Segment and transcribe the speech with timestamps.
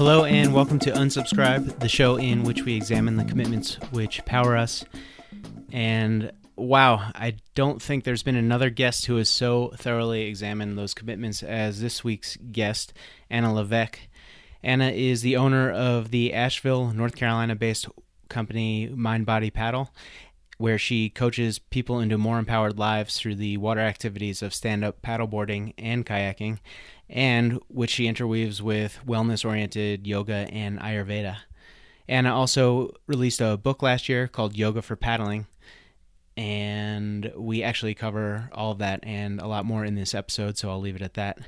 [0.00, 4.56] Hello, and welcome to Unsubscribe, the show in which we examine the commitments which power
[4.56, 4.82] us.
[5.72, 10.94] And wow, I don't think there's been another guest who has so thoroughly examined those
[10.94, 12.94] commitments as this week's guest,
[13.28, 13.98] Anna Levesque.
[14.62, 17.86] Anna is the owner of the Asheville, North Carolina based
[18.30, 19.90] company Mind Body Paddle,
[20.56, 25.02] where she coaches people into more empowered lives through the water activities of stand up
[25.02, 26.58] paddleboarding and kayaking,
[27.10, 31.38] and which she interweaves with wellness oriented yoga and Ayurveda.
[32.08, 35.46] Anna also released a book last year called Yoga for Paddling,
[36.36, 40.70] and we actually cover all of that and a lot more in this episode, so
[40.70, 41.38] I'll leave it at that.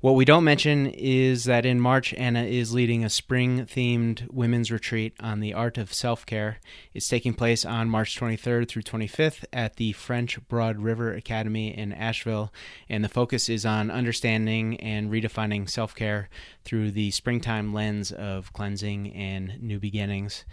[0.00, 4.70] What we don't mention is that in March, Anna is leading a spring themed women's
[4.70, 6.58] retreat on the art of self care.
[6.94, 11.92] It's taking place on March 23rd through 25th at the French Broad River Academy in
[11.92, 12.52] Asheville,
[12.88, 16.28] and the focus is on understanding and redefining self care
[16.64, 20.44] through the springtime lens of cleansing and new beginnings.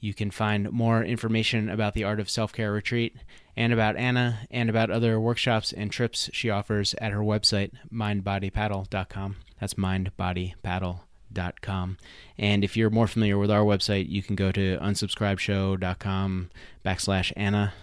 [0.00, 3.16] You can find more information about the Art of Self Care Retreat
[3.56, 9.36] and about Anna and about other workshops and trips she offers at her website, mindbodypaddle.com.
[9.60, 11.98] That's mindbodypaddle.com.
[12.38, 16.50] And if you're more familiar with our website, you can go to unsubscribeshow.com
[16.84, 17.74] backslash Anna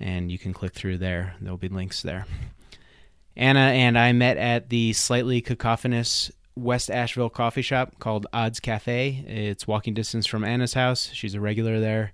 [0.00, 1.36] and you can click through there.
[1.40, 2.26] There'll be links there.
[3.36, 9.24] Anna and I met at the slightly cacophonous West Asheville coffee shop called Odds Cafe.
[9.26, 11.10] It's walking distance from Anna's house.
[11.12, 12.12] She's a regular there.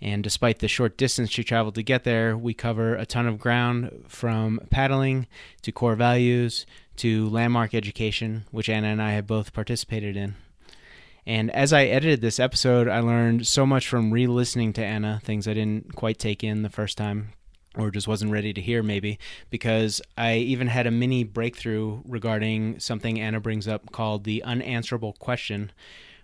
[0.00, 3.38] And despite the short distance she traveled to get there, we cover a ton of
[3.38, 5.26] ground from paddling
[5.62, 10.34] to core values to landmark education, which Anna and I have both participated in.
[11.26, 15.20] And as I edited this episode, I learned so much from re listening to Anna,
[15.24, 17.32] things I didn't quite take in the first time
[17.78, 19.18] or just wasn't ready to hear maybe
[19.50, 25.12] because I even had a mini breakthrough regarding something Anna brings up called the unanswerable
[25.14, 25.70] question,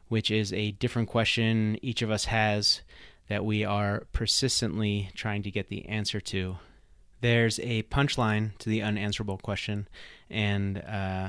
[0.09, 2.81] which is a different question each of us has
[3.29, 6.57] that we are persistently trying to get the answer to.
[7.21, 9.89] There's a punchline to the unanswerable question,
[10.29, 11.29] and uh,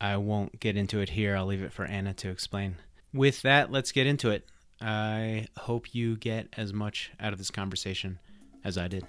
[0.00, 1.36] I won't get into it here.
[1.36, 2.76] I'll leave it for Anna to explain.
[3.12, 4.46] With that, let's get into it.
[4.80, 8.18] I hope you get as much out of this conversation
[8.68, 9.04] as I did.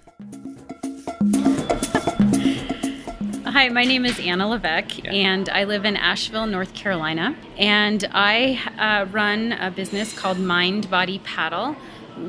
[3.44, 5.12] Hi, my name is Anna Levesque, yeah.
[5.12, 7.36] and I live in Asheville, North Carolina.
[7.58, 11.74] And I uh, run a business called Mind Body Paddle,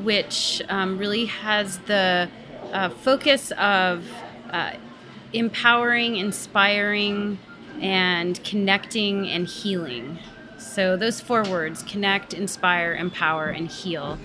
[0.03, 2.29] which um, really has the
[2.73, 4.05] uh, focus of
[4.49, 4.73] uh,
[5.31, 7.39] empowering, inspiring,
[7.79, 10.19] and connecting and healing.
[10.57, 14.19] So, those four words connect, inspire, empower, and heal.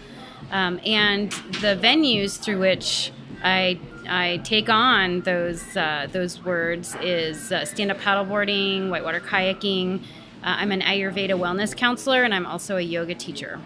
[0.51, 3.13] Um, and the venues through which
[3.43, 10.03] I I take on those uh, those words is uh, stand up paddleboarding, whitewater kayaking.
[10.43, 13.61] Uh, I'm an Ayurveda wellness counselor, and I'm also a yoga teacher.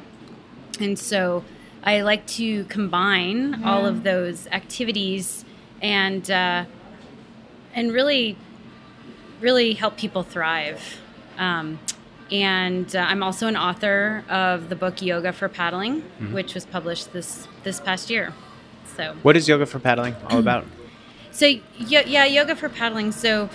[0.81, 1.45] And so
[1.85, 3.69] I like to combine mm-hmm.
[3.69, 5.45] all of those activities
[5.83, 6.65] and uh,
[7.75, 8.37] and really
[9.41, 10.99] really help people thrive.
[11.39, 11.79] Um,
[12.31, 16.33] and uh, I'm also an author of the book Yoga for Paddling, mm-hmm.
[16.33, 18.33] which was published this this past year.
[18.97, 20.65] So, what is Yoga for Paddling all about?
[21.33, 23.13] so, yeah, yeah, Yoga for Paddling.
[23.13, 23.49] So,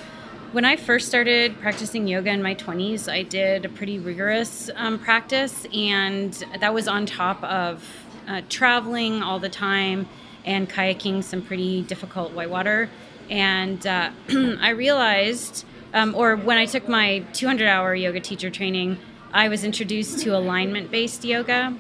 [0.52, 4.98] when I first started practicing yoga in my 20s, I did a pretty rigorous um,
[5.00, 7.84] practice, and that was on top of
[8.28, 10.08] uh, traveling all the time
[10.46, 12.90] and kayaking some pretty difficult whitewater.
[13.30, 18.98] And uh, I realized um, or when I took my 200 hour yoga teacher training,
[19.34, 21.76] I was introduced to alignment based yoga,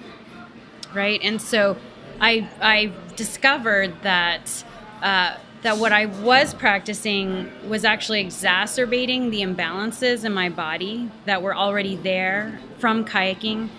[0.93, 1.19] right?
[1.21, 1.77] And so
[2.19, 4.63] I, I discovered that.
[5.03, 11.41] Uh, that what I was practicing was actually exacerbating the imbalances in my body that
[11.41, 13.69] were already there from kayaking.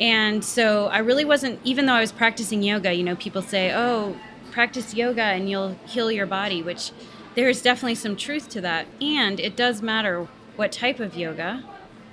[0.00, 3.74] And so I really wasn't, even though I was practicing yoga, you know, people say,
[3.74, 4.16] oh,
[4.52, 6.92] practice yoga and you'll heal your body, which
[7.34, 8.86] there's definitely some truth to that.
[9.00, 11.64] And it does matter what type of yoga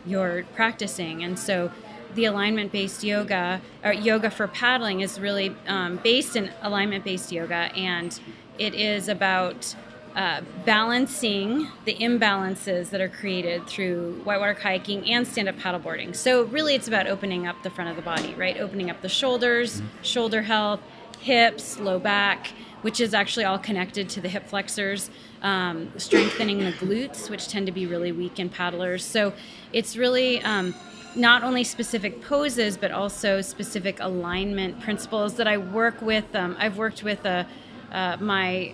[0.06, 1.24] you're practicing.
[1.24, 1.72] And so
[2.16, 7.32] the alignment based yoga, or yoga for paddling, is really um, based in alignment based
[7.32, 7.72] yoga.
[7.76, 8.20] And
[8.58, 9.76] it is about
[10.16, 16.14] uh, balancing the imbalances that are created through whitewater kayaking and stand up paddleboarding.
[16.14, 18.60] So, really, it's about opening up the front of the body, right?
[18.60, 20.02] Opening up the shoulders, mm-hmm.
[20.02, 20.82] shoulder health,
[21.20, 22.52] hips, low back
[22.82, 25.10] which is actually all connected to the hip flexors,
[25.42, 29.04] um, strengthening the glutes, which tend to be really weak in paddlers.
[29.04, 29.34] So
[29.72, 30.74] it's really um,
[31.16, 36.36] not only specific poses, but also specific alignment principles that I work with.
[36.36, 37.44] Um, I've worked with uh,
[37.92, 38.74] uh, my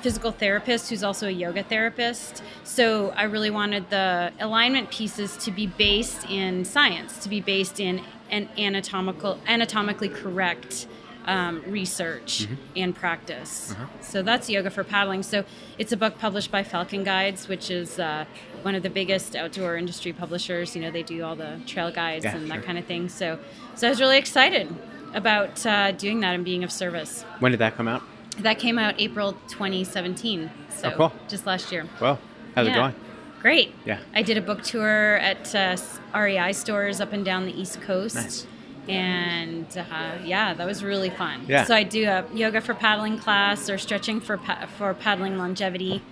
[0.00, 2.42] physical therapist who's also a yoga therapist.
[2.64, 7.80] So I really wanted the alignment pieces to be based in science, to be based
[7.80, 10.86] in an anatomical, anatomically correct
[11.26, 12.54] um, research mm-hmm.
[12.76, 13.72] and practice.
[13.72, 13.86] Uh-huh.
[14.00, 15.22] So that's Yoga for Paddling.
[15.22, 15.44] So
[15.78, 18.24] it's a book published by Falcon Guides, which is uh,
[18.62, 20.74] one of the biggest outdoor industry publishers.
[20.74, 22.56] You know, they do all the trail guides yeah, and sure.
[22.56, 23.08] that kind of thing.
[23.08, 23.38] So,
[23.74, 24.74] so I was really excited
[25.14, 27.22] about uh, doing that and being of service.
[27.40, 28.02] When did that come out?
[28.38, 30.50] That came out April 2017.
[30.70, 31.12] So oh, cool.
[31.28, 31.86] just last year.
[32.00, 32.18] Well,
[32.54, 32.72] how's yeah.
[32.72, 32.94] it going?
[33.40, 33.74] Great.
[33.86, 34.00] Yeah.
[34.14, 35.76] I did a book tour at uh,
[36.14, 38.14] REI stores up and down the East Coast.
[38.14, 38.46] Nice.
[38.90, 41.44] And uh, yeah, that was really fun.
[41.46, 41.64] Yeah.
[41.64, 46.02] So I do a yoga for paddling class or stretching for pa- for paddling longevity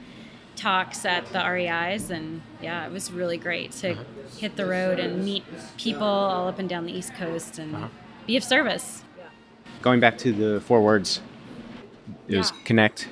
[0.59, 4.03] talks at the REIs, and yeah, it was really great to uh-huh.
[4.37, 5.45] hit the road and meet
[5.79, 7.89] people all up and down the East Coast and uh-huh.
[8.27, 9.05] be of service.
[9.81, 11.21] Going back to the four words,
[12.27, 12.39] it yeah.
[12.39, 13.09] was connect,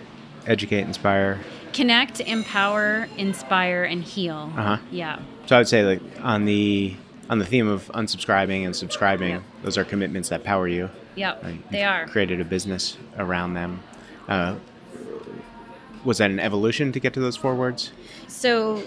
[0.46, 1.40] educate, inspire.
[1.72, 4.52] Connect, empower, inspire, and heal.
[4.56, 4.78] Uh huh.
[4.90, 5.20] Yeah.
[5.46, 6.96] So I would say like on the
[7.28, 9.43] on the theme of unsubscribing and subscribing, yep.
[9.62, 10.90] those are commitments that power you.
[11.17, 12.06] Yep, uh, they are.
[12.08, 13.82] Created a business around them.
[14.28, 14.56] Uh,
[16.05, 17.93] was that an evolution to get to those four words?
[18.28, 18.82] So,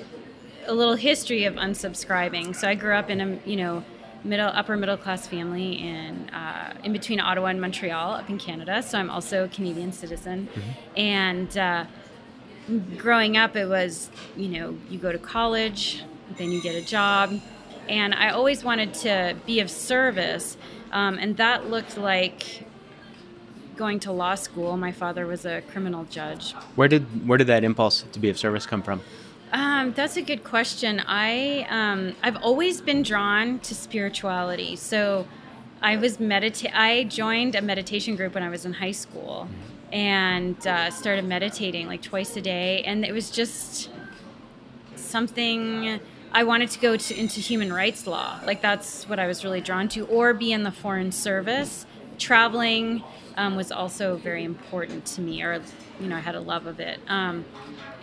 [0.65, 2.55] a little history of unsubscribing.
[2.55, 3.83] So I grew up in a you know
[4.23, 8.81] middle upper middle class family in uh, in between Ottawa and Montreal up in Canada.
[8.83, 10.99] So I'm also a Canadian citizen, mm-hmm.
[10.99, 11.85] and uh,
[12.97, 16.03] growing up, it was you know you go to college,
[16.37, 17.39] then you get a job,
[17.89, 20.55] and I always wanted to be of service,
[20.91, 22.63] um, and that looked like
[23.75, 24.77] going to law school.
[24.77, 26.53] My father was a criminal judge.
[26.75, 29.01] Where did where did that impulse to be of service come from?
[29.51, 31.01] Um, that's a good question.
[31.07, 34.75] I um, I've always been drawn to spirituality.
[34.75, 35.27] So
[35.81, 39.47] I was medita- I joined a meditation group when I was in high school,
[39.91, 42.83] and uh, started meditating like twice a day.
[42.83, 43.89] And it was just
[44.95, 45.99] something
[46.31, 48.39] I wanted to go to, into human rights law.
[48.45, 51.85] Like that's what I was really drawn to, or be in the foreign service.
[52.17, 53.03] Traveling
[53.37, 55.61] um, was also very important to me, or
[55.99, 56.99] you know, I had a love of it.
[57.07, 57.45] Um,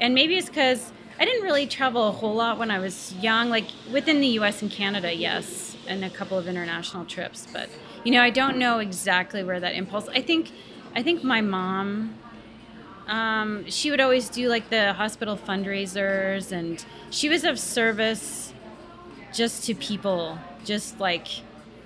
[0.01, 3.49] and maybe it's because I didn't really travel a whole lot when I was young,
[3.49, 7.47] like within the US and Canada, yes, and a couple of international trips.
[7.53, 7.71] But,
[8.05, 10.51] you know, I don't know exactly where that impulse, I think,
[10.95, 12.17] I think my mom,
[13.07, 18.53] um, she would always do like the hospital fundraisers and she was of service
[19.33, 21.29] just to people, just like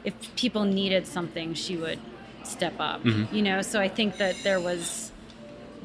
[0.05, 1.99] if people needed something, she would
[2.45, 3.35] step up, mm-hmm.
[3.35, 3.63] you know?
[3.63, 5.13] So I think that there was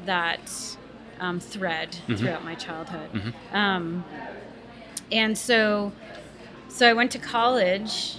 [0.06, 0.76] that
[1.20, 2.14] um, thread mm-hmm.
[2.14, 3.12] throughout my childhood.
[3.12, 3.56] Mm-hmm.
[3.56, 4.04] Um,
[5.12, 5.92] and so,
[6.68, 8.16] so I went to college,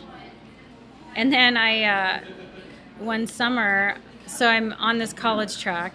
[1.15, 2.19] and then I uh,
[2.99, 3.97] one summer.
[4.25, 5.93] So I'm on this college track,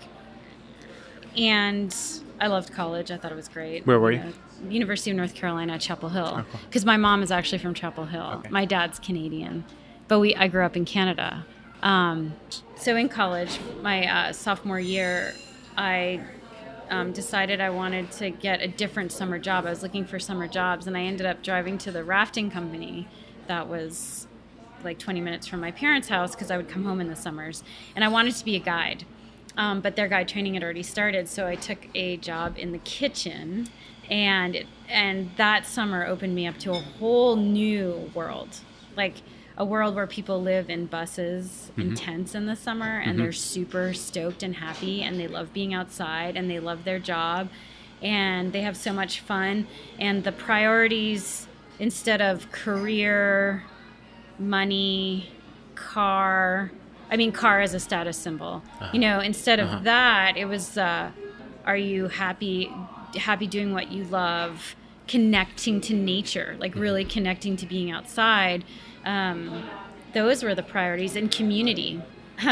[1.36, 1.94] and
[2.40, 3.10] I loved college.
[3.10, 3.86] I thought it was great.
[3.86, 4.22] Where were you?
[4.68, 8.34] University of North Carolina Chapel Hill, because my mom is actually from Chapel Hill.
[8.38, 8.48] Okay.
[8.50, 9.64] My dad's Canadian,
[10.08, 11.44] but we I grew up in Canada.
[11.82, 12.34] Um,
[12.76, 15.34] so in college, my uh, sophomore year,
[15.76, 16.20] I
[16.90, 19.66] um, decided I wanted to get a different summer job.
[19.66, 23.08] I was looking for summer jobs, and I ended up driving to the rafting company
[23.46, 24.26] that was
[24.84, 27.62] like 20 minutes from my parents' house because I would come home in the summers.
[27.94, 29.04] And I wanted to be a guide,
[29.56, 32.78] um, but their guide training had already started, so I took a job in the
[32.78, 33.68] kitchen.
[34.10, 38.60] And and that summer opened me up to a whole new world.
[38.96, 39.22] Like
[39.56, 41.90] a world where people live in buses mm-hmm.
[41.90, 43.22] in tents in the summer and mm-hmm.
[43.22, 47.48] they're super stoked and happy and they love being outside and they love their job
[48.00, 49.66] and they have so much fun
[49.98, 51.46] and the priorities
[51.78, 53.62] instead of career
[54.38, 55.30] money
[55.74, 56.72] car
[57.12, 58.90] i mean car as a status symbol uh-huh.
[58.92, 59.80] you know instead of uh-huh.
[59.84, 61.10] that it was uh,
[61.64, 62.72] are you happy
[63.16, 64.74] happy doing what you love
[65.06, 66.80] connecting to nature like mm-hmm.
[66.80, 68.64] really connecting to being outside
[69.04, 69.64] um,
[70.12, 72.02] those were the priorities and community.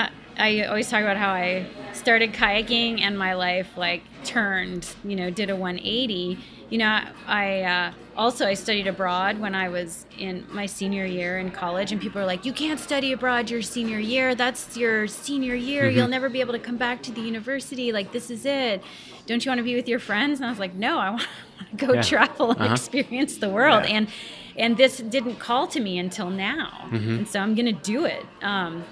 [0.41, 5.31] I always talk about how I started kayaking and my life like turned, you know,
[5.31, 6.39] did a 180.
[6.71, 11.39] You know, I uh, also I studied abroad when I was in my senior year
[11.39, 14.35] in college, and people are like, "You can't study abroad your senior year.
[14.35, 15.85] That's your senior year.
[15.85, 15.99] Mm-hmm.
[15.99, 17.93] You'll never be able to come back to the university.
[17.93, 18.83] Like this is it.
[19.27, 21.27] Don't you want to be with your friends?" And I was like, "No, I want
[21.71, 22.03] to go yeah.
[22.03, 22.75] travel and uh-huh.
[22.75, 23.97] experience the world." Yeah.
[23.97, 24.09] And
[24.57, 27.19] and this didn't call to me until now mm-hmm.
[27.19, 28.85] and so i'm going to do it um,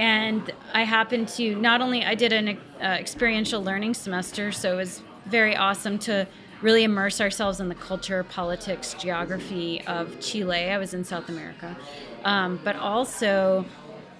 [0.00, 2.48] and i happened to not only i did an
[2.80, 6.26] uh, experiential learning semester so it was very awesome to
[6.62, 11.76] really immerse ourselves in the culture politics geography of chile i was in south america
[12.24, 13.64] um, but also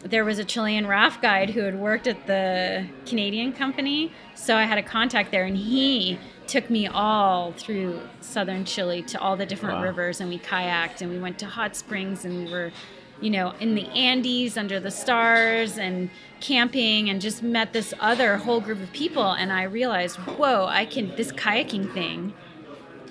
[0.03, 4.11] there was a Chilean raft guide who had worked at the Canadian company.
[4.35, 9.21] So I had a contact there, and he took me all through southern Chile to
[9.21, 9.85] all the different Wow.
[9.85, 12.73] rivers, and we kayaked and we went to hot springs, and we were,
[13.21, 16.11] you know, in the Andes under the stars and
[16.41, 19.33] camping, and just met this other whole group of people.
[19.33, 22.33] And I realized, whoa, I can this kayaking thing.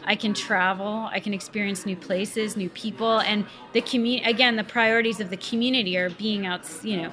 [0.06, 4.28] I can travel, I can experience new places, new people, and the community.
[4.28, 7.12] Again, the priorities of the community are being out, you know,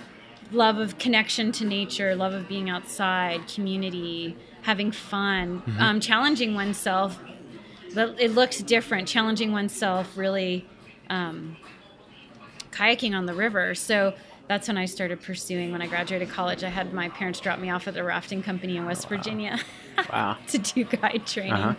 [0.51, 7.19] love of connection to nature, love of being outside, community, having fun, um, challenging oneself.
[7.95, 9.09] But it looks different.
[9.09, 10.67] Challenging oneself, really,
[11.11, 11.57] um,
[12.77, 13.75] kayaking on the river.
[13.75, 14.15] So
[14.49, 15.73] that's when I started pursuing.
[15.73, 18.77] When I graduated college, I had my parents drop me off at the rafting company
[18.77, 19.59] in West Virginia
[20.13, 20.37] Wow.
[20.49, 21.53] to do guide training.
[21.55, 21.75] Uh-huh.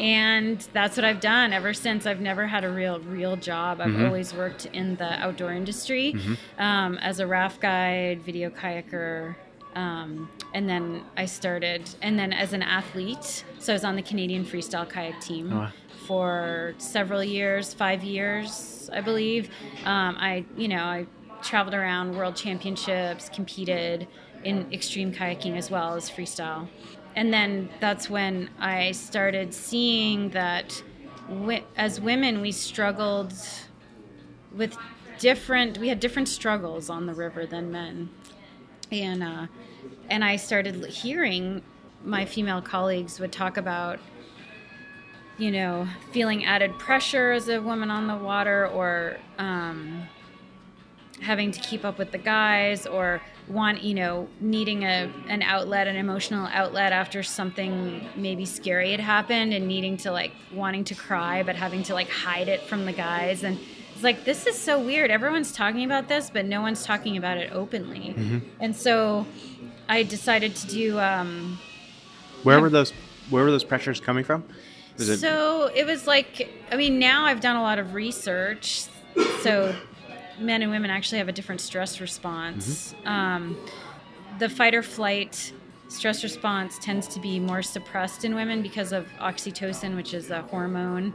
[0.00, 2.06] And that's what I've done ever since.
[2.06, 3.80] I've never had a real, real job.
[3.80, 4.06] I've Mhm.
[4.06, 6.36] always worked in the outdoor industry Mhm.
[6.58, 9.34] um, as a raft guide, video kayaker.
[9.74, 13.44] Um, and then I started, and then as an athlete.
[13.58, 15.68] So I was on the Canadian freestyle kayak team Oh, wow.
[16.08, 19.50] For several years, five years, I believe.
[19.84, 21.06] Um, I, you know, I
[21.42, 24.08] traveled around world championships, competed
[24.42, 26.66] in extreme kayaking as well as freestyle.
[27.14, 30.82] And then that's when I started seeing that
[31.76, 33.34] as women, we struggled
[34.54, 34.74] with
[35.18, 38.08] different, we had different struggles on the river than men.
[38.90, 39.46] And, uh,
[40.08, 41.60] and I started hearing
[42.02, 43.98] my female colleagues would talk about
[45.38, 50.02] you know, feeling added pressure as a woman on the water or um,
[51.22, 55.86] having to keep up with the guys or want, you know, needing a, an outlet,
[55.86, 60.94] an emotional outlet after something maybe scary had happened and needing to like wanting to
[60.94, 63.44] cry but having to like hide it from the guys.
[63.44, 63.58] And
[63.94, 65.10] it's like, this is so weird.
[65.10, 68.42] Everyone's talking about this, but no one's talking about it openly.
[68.60, 69.26] And so
[69.88, 70.98] I decided to do.
[71.00, 71.58] Um,
[72.42, 72.92] Where were those?
[73.30, 74.44] Where were those pressures coming from?
[74.98, 78.84] Was it so it was like, I mean, now I've done a lot of research.
[79.42, 79.74] So
[80.38, 82.94] men and women actually have a different stress response.
[83.04, 83.56] Um,
[84.38, 85.52] the fight or flight
[85.88, 90.42] stress response tends to be more suppressed in women because of oxytocin, which is a
[90.42, 91.14] hormone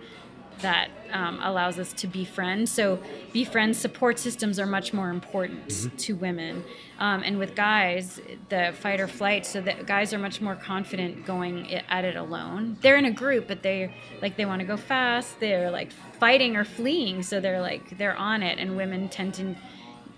[0.64, 2.68] that um, allows us to befriend.
[2.68, 3.00] So,
[3.32, 6.64] befriend support systems are much more important to women.
[7.00, 11.26] Um, and with guys, the fight or flight, so that guys are much more confident
[11.26, 12.78] going at it alone.
[12.82, 15.40] They're in a group, but they like they want to go fast.
[15.40, 18.58] They're like fighting or fleeing, so they're like they're on it.
[18.58, 19.56] And women tend to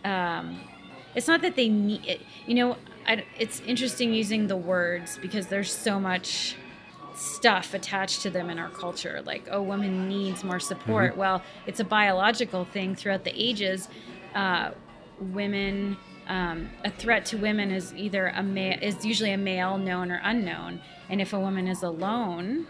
[0.09, 0.61] um,
[1.15, 5.47] it's not that they need it, you know I, it's interesting using the words because
[5.47, 6.55] there's so much
[7.15, 11.15] stuff attached to them in our culture like oh woman needs more support.
[11.17, 13.87] Well it's a biological thing throughout the ages.
[14.33, 14.71] Uh,
[15.19, 20.11] women um, a threat to women is either a male is usually a male known
[20.11, 20.81] or unknown.
[21.09, 22.67] And if a woman is alone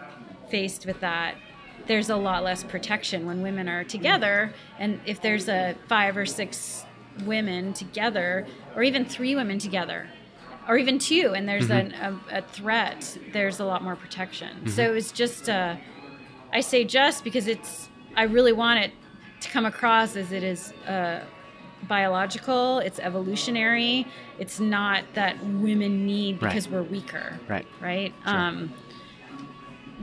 [0.50, 1.36] faced with that
[1.88, 4.54] there's a lot less protection when women are together.
[4.80, 6.86] And if there's a five or six
[7.26, 10.10] women together or even three women together
[10.68, 14.94] or even two and there's an, a, a threat there's a lot more protection so
[14.94, 15.76] it's just uh,
[16.54, 18.92] i say just because it's i really want it
[19.42, 21.24] to come across as it is uh,
[21.88, 24.08] biological it's evolutionary
[24.40, 26.50] it's not that women need Right.
[26.50, 27.68] because we're weaker right?
[27.82, 28.14] right?
[28.24, 28.34] Sure.
[28.36, 28.74] Um,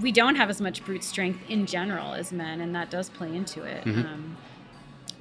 [0.00, 3.37] we don't have as much brute strength in general as men, and that does play
[3.37, 3.85] into it.
[3.85, 4.07] Mhm.
[4.07, 4.37] Um,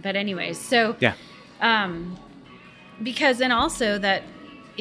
[0.02, 1.14] but anyways, so Yeah.
[1.60, 2.18] um,
[3.04, 4.24] because and also that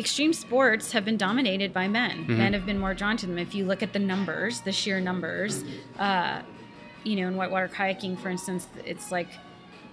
[0.00, 2.24] extreme sports have been dominated by men.
[2.26, 2.38] Mhm.
[2.38, 3.38] Men have been more drawn to them.
[3.38, 5.62] If you look at the numbers, the sheer numbers,
[5.98, 6.42] uh,
[7.04, 9.28] you know, in whitewater kayaking, for instance, it's like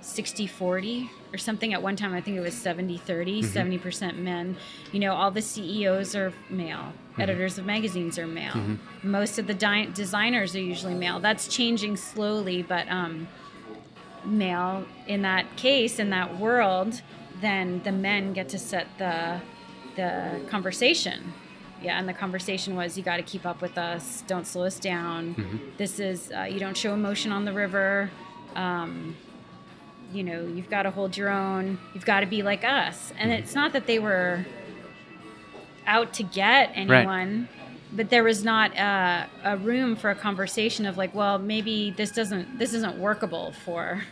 [0.01, 1.73] 60 40 or something.
[1.73, 4.55] At one time, I think it was 70 30, 70% men.
[4.91, 8.77] You know, all the CEOs are male, editors of magazines are male.
[9.03, 11.19] Most of the di- designers are usually male.
[11.19, 13.27] That's changing slowly, but um,
[14.25, 17.01] male in that case, in that world,
[17.41, 19.39] then the men get to set the
[19.97, 21.33] the conversation.
[21.81, 24.23] Yeah, and the conversation was you got to keep up with us.
[24.25, 25.71] Don't slow us down.
[25.77, 28.09] This is uh, you don't show emotion on the river.
[28.55, 29.15] Um,
[30.13, 31.77] you know, you've got to hold your own.
[31.93, 33.13] You've got to be like us.
[33.19, 34.45] And it's not that they were
[35.85, 37.47] out to get anyone,
[37.91, 42.11] but there was not uh, a room for a conversation of like, well, maybe this
[42.11, 44.03] doesn't this isn't workable for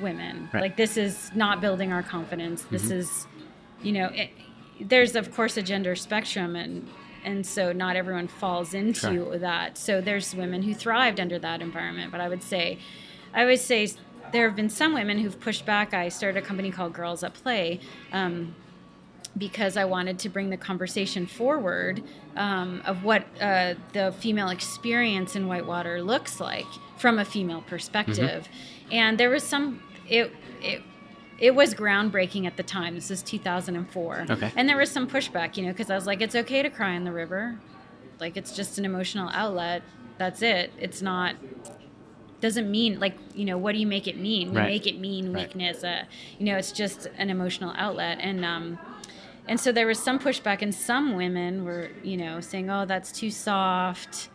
[0.00, 0.48] women.
[0.52, 0.62] Right.
[0.62, 2.64] Like this is not building our confidence.
[2.70, 3.26] This is,
[3.82, 4.30] you know, it,
[4.80, 6.88] there's of course a gender spectrum and
[7.22, 9.38] and so not everyone falls into Sure.
[9.38, 9.76] that.
[9.76, 12.78] So there's women who thrived under that environment, but I would say
[13.34, 13.88] I would say
[14.32, 15.92] there have been some women who've pushed back.
[15.92, 17.80] I started a company called Girls at Play.
[18.12, 18.54] Um,
[19.38, 22.02] because I wanted to bring the conversation forward
[22.36, 26.66] um, of what uh, the female experience in whitewater looks like
[26.98, 28.48] from a female perspective.
[28.48, 28.92] Mm-hmm.
[28.92, 30.82] And there was some it it
[31.40, 32.94] it was groundbreaking at the time.
[32.94, 34.26] This is 2004.
[34.30, 34.52] Okay.
[34.56, 36.92] And there was some pushback, you know, because I was like, it's okay to cry
[36.92, 37.58] in the river,
[38.20, 39.82] like it's just an emotional outlet.
[40.18, 40.72] That's it.
[40.78, 41.34] It's not
[42.40, 44.66] doesn't mean like you know what do you make it mean we Right.
[44.68, 45.46] make it mean Right.
[45.46, 46.04] weakness uh,
[46.38, 48.78] you know it's just an emotional outlet and um
[49.46, 53.12] and so there was some pushback and some women were you know saying oh that's
[53.12, 54.30] too soft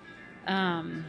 [0.45, 1.05] um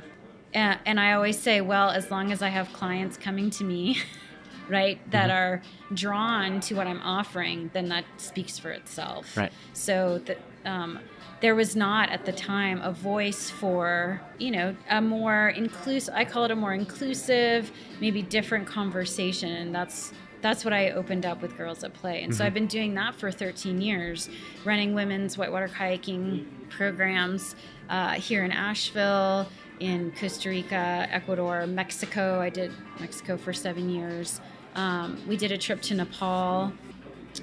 [0.55, 3.99] and, and i always say well as long as i have clients coming to me
[4.69, 5.37] right that Mm-hmm.
[5.37, 5.63] are
[5.95, 9.37] drawn to what i'm offering then that speaks for itself.
[9.37, 9.53] Right.
[9.73, 10.99] so that um,
[11.41, 16.25] there was not at the time a voice for you know a more inclusive i
[16.25, 17.71] call it a more inclusive
[18.01, 22.23] maybe different conversation and that's that's what i opened up with girls at play.
[22.23, 24.29] And so i've been doing that for 13 years
[24.65, 27.55] running women's whitewater kayaking programs
[27.89, 29.49] uh, here in asheville
[29.81, 32.41] in costa rica ecuador mexico.
[32.41, 34.41] I did mexico for seven years
[34.77, 36.73] um, we did a trip to nepal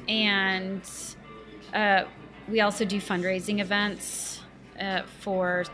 [0.08, 0.82] and
[1.74, 2.04] uh,
[2.48, 4.42] we also do fundraising events
[4.80, 5.66] uh, for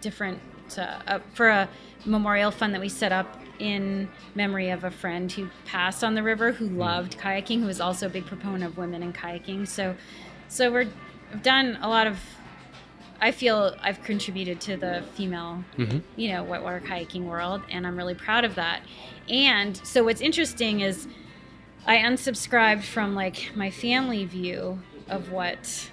[0.00, 0.38] different
[0.76, 1.68] uh, uh, for a
[2.04, 6.22] memorial fund that we set up in memory of a friend who passed on the
[6.22, 9.66] river who loved kayaking who was also a big proponent of women in kayaking.
[9.66, 9.94] So
[10.48, 10.88] so we're
[11.32, 12.18] I've done a lot of
[13.24, 16.02] I feel I've contributed to the female, Mhm.
[16.14, 18.82] you know, whitewater kayaking world, and I'm really proud of that.
[19.30, 21.08] And so, what's interesting is
[21.86, 24.78] I unsubscribed from like my family view
[25.08, 25.90] of what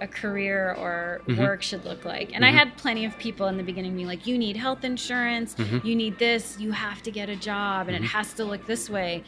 [0.00, 1.38] a career or Mhm.
[1.38, 2.30] work should look like.
[2.34, 2.54] And I Mhm.
[2.54, 5.84] had plenty of people in the beginning being like, you need health insurance, Mhm.
[5.84, 8.88] you need this, you have to get a job, and it has to look this
[8.88, 9.24] way.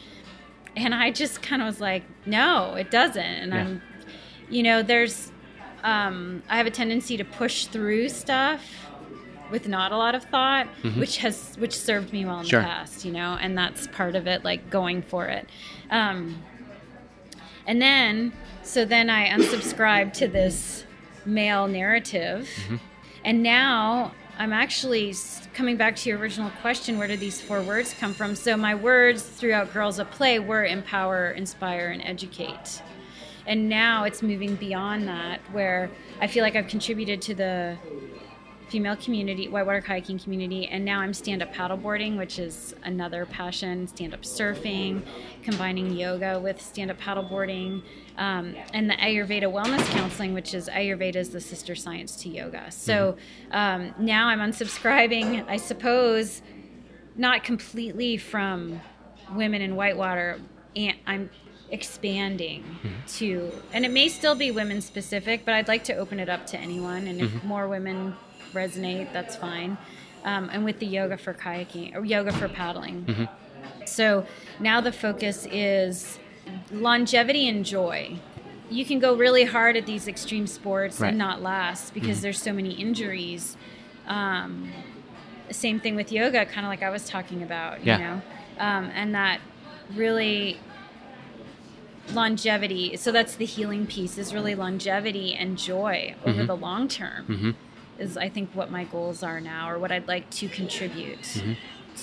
[0.77, 3.21] And I just kind of was like, no, it doesn't.
[3.43, 3.59] And Yeah.
[3.59, 3.81] I'm,
[4.49, 5.32] you know, there's,
[5.83, 8.61] um, I have a tendency to push through stuff
[9.51, 10.97] with not a lot of thought, Mhm.
[10.97, 12.61] which has which served me well in Sure.
[12.61, 15.47] the past, you know, and that's part of it, like going for it.
[15.91, 16.41] Um,
[17.67, 20.85] and then, so then I unsubscribed to this
[21.25, 22.79] male narrative, Mhm.
[23.23, 25.13] and now I'm actually
[25.53, 28.35] coming back to your original question: Where did these four words come from?
[28.35, 32.81] So my words throughout Girls at Play were empower, inspire, and educate.
[33.45, 35.89] And now it's moving beyond that, where
[36.21, 37.77] I feel like I've contributed to the
[38.69, 43.87] female community, whitewater kayaking community, and now I'm stand up paddleboarding, which is another passion,
[43.87, 45.03] stand up surfing,
[45.43, 47.83] combining yoga with stand up paddleboarding,
[48.17, 52.71] um, and the Ayurveda wellness counseling, which is Ayurveda is the sister science to yoga.
[52.71, 53.17] So
[53.51, 56.41] um, now I'm unsubscribing, I suppose,
[57.15, 58.81] not completely from
[59.35, 60.39] women in whitewater,
[60.75, 61.29] and I'm
[61.73, 62.63] expanding
[63.07, 66.45] to and it may still be women specific but i'd like to open it up
[66.45, 68.15] to anyone and if more women
[68.53, 69.77] resonate that's fine.
[70.25, 73.27] Um, and with the yoga for kayaking or yoga for paddling.
[73.85, 74.25] So
[74.59, 76.17] now the focus is
[76.71, 78.19] longevity and joy.
[78.69, 81.09] You can go really hard at these extreme sports Right.
[81.09, 83.57] and not last because there's so many injuries.
[84.07, 84.71] Um,
[85.51, 87.97] same thing with yoga kind of like i was talking about Yeah.
[87.97, 88.21] you know?
[88.59, 89.41] Um, and that
[89.95, 90.57] really
[92.11, 96.47] longevity so that's the healing piece is really longevity and joy over Mhm.
[96.47, 97.51] the long term hmm
[97.99, 101.55] is i think what my goals are now or what i'd like to contribute Mhm.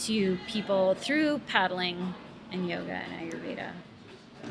[0.05, 2.15] to people through paddling
[2.53, 3.73] and yoga and ayurveda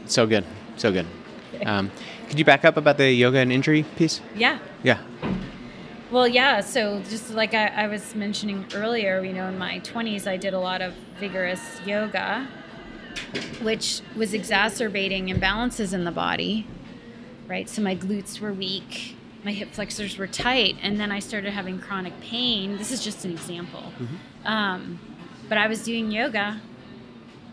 [0.05, 0.45] So good.
[0.77, 1.05] So good.
[1.65, 1.91] Um,
[2.29, 4.21] could you back up about the yoga and injury piece?
[4.35, 4.99] yeah Yeah.
[6.11, 6.61] Well, yeah.
[6.61, 10.53] So just like I, I was mentioning earlier, you know, in my 20s, I did
[10.55, 12.47] a lot of vigorous yoga,
[13.61, 16.65] which was exacerbating imbalances in the body,
[17.47, 17.69] right?
[17.69, 21.79] So my glutes were weak, my hip flexors were tight, and then I started having
[21.79, 22.77] chronic pain.
[22.77, 23.93] This is just an example.
[24.45, 24.99] Um,
[25.47, 26.61] but I was doing yoga,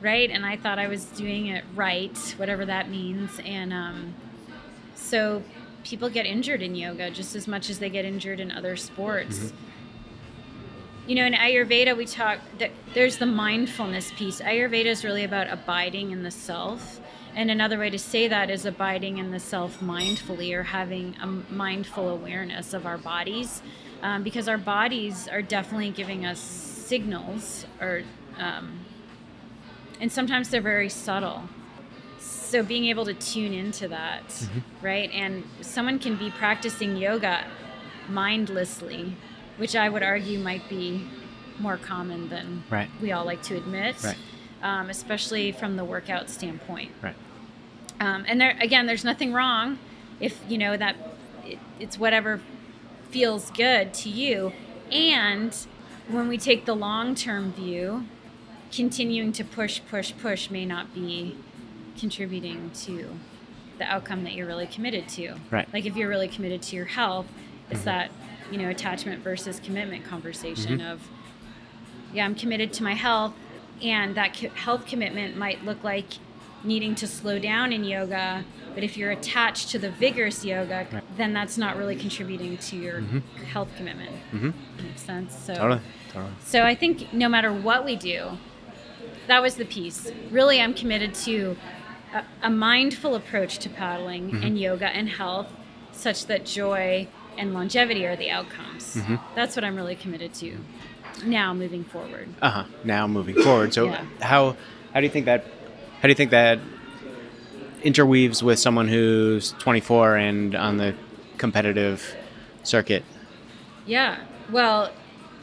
[0.00, 0.30] right?
[0.30, 3.30] And I thought I was doing it right, whatever that means.
[3.44, 4.14] And um,
[4.94, 5.42] so
[5.84, 9.52] people get injured in yoga just as much as they get injured in other sports.
[11.06, 14.40] You know, in Ayurveda, we talk that there's the mindfulness piece.
[14.40, 17.00] Ayurveda is really about abiding in the self.
[17.36, 21.26] And another way to say that is abiding in the self mindfully or having a
[21.26, 23.62] mindful awareness of our bodies.
[24.02, 28.02] Um, because our bodies are definitely giving us signals, or,
[28.38, 28.80] um,
[30.00, 31.48] and sometimes they're very subtle
[32.18, 34.48] so being able to tune into that
[34.82, 37.44] right and someone can be practicing yoga
[38.08, 39.16] mindlessly
[39.56, 41.06] which i would argue might be
[41.58, 42.88] more common than Right.
[43.00, 44.16] we all like to admit Right.
[44.62, 46.90] um, especially from the workout standpoint.
[47.00, 47.14] Right.
[47.98, 49.78] Um, and there again, there's nothing wrong
[50.20, 50.96] if you know that
[51.46, 52.40] it, it's whatever
[53.10, 54.52] feels good to you.
[54.92, 55.56] And
[56.08, 58.04] when we take the long term view,
[58.70, 61.36] continuing to push, push, push may not be
[61.98, 63.16] contributing to
[63.78, 65.36] the outcome that you're really committed to.
[65.50, 65.66] Right.
[65.72, 67.26] Like if you're really committed to your health,
[67.70, 68.10] it's that
[68.50, 70.92] you know attachment versus commitment conversation Mhm.
[70.92, 71.08] of
[72.12, 73.34] yeah, I'm committed to my health,
[73.82, 76.06] and that co- health commitment might look like
[76.64, 78.44] needing to slow down in yoga.
[78.74, 81.02] But if you're attached to the vigorous yoga, Right.
[81.16, 83.22] then that's not really contributing to your Mhm.
[83.52, 84.10] health commitment.
[84.32, 84.50] Mm-hmm.
[84.86, 85.36] Makes sense.
[85.36, 85.80] So, Totally.
[86.12, 86.32] Totally.
[86.44, 88.38] so I think no matter what we do,
[89.26, 90.10] that was the piece.
[90.30, 91.56] Really, I'm committed to
[92.14, 94.46] a, a mindful approach to paddling Mhm.
[94.46, 95.48] and yoga and health,
[95.92, 98.96] such that joy and longevity are the outcomes.
[98.96, 99.20] Mhm.
[99.34, 100.56] That's what I'm really committed to
[101.24, 102.28] now moving forward.
[102.42, 102.64] Uh huh.
[102.84, 104.04] Now moving forward, so Yeah.
[104.20, 104.56] how
[104.92, 105.44] how do you think that
[105.96, 106.58] how do you think that
[107.82, 110.94] interweaves with someone who's 24 and on the
[111.38, 112.14] competitive
[112.62, 113.04] circuit?
[113.86, 114.16] Yeah.
[114.50, 114.90] Well,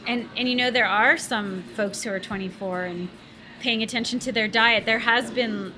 [0.06, 3.08] and and you know there are some folks who are 24 and
[3.60, 4.84] paying attention to their diet.
[4.84, 5.72] There has been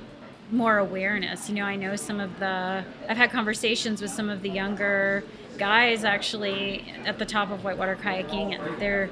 [0.50, 1.48] more awareness.
[1.48, 5.24] You know, I know some of the I've had conversations with some of the younger
[5.56, 9.10] guys actually at the top of whitewater kayaking and they're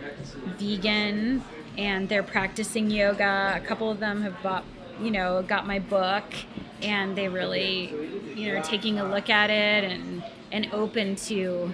[0.59, 1.43] vegan
[1.77, 3.53] and they're practicing yoga.
[3.57, 4.65] A couple of them have bought,
[5.01, 6.25] you know, got my book
[6.83, 7.93] and they really,
[8.35, 11.73] you know, are taking a look at it and and open to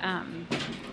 [0.00, 0.46] um,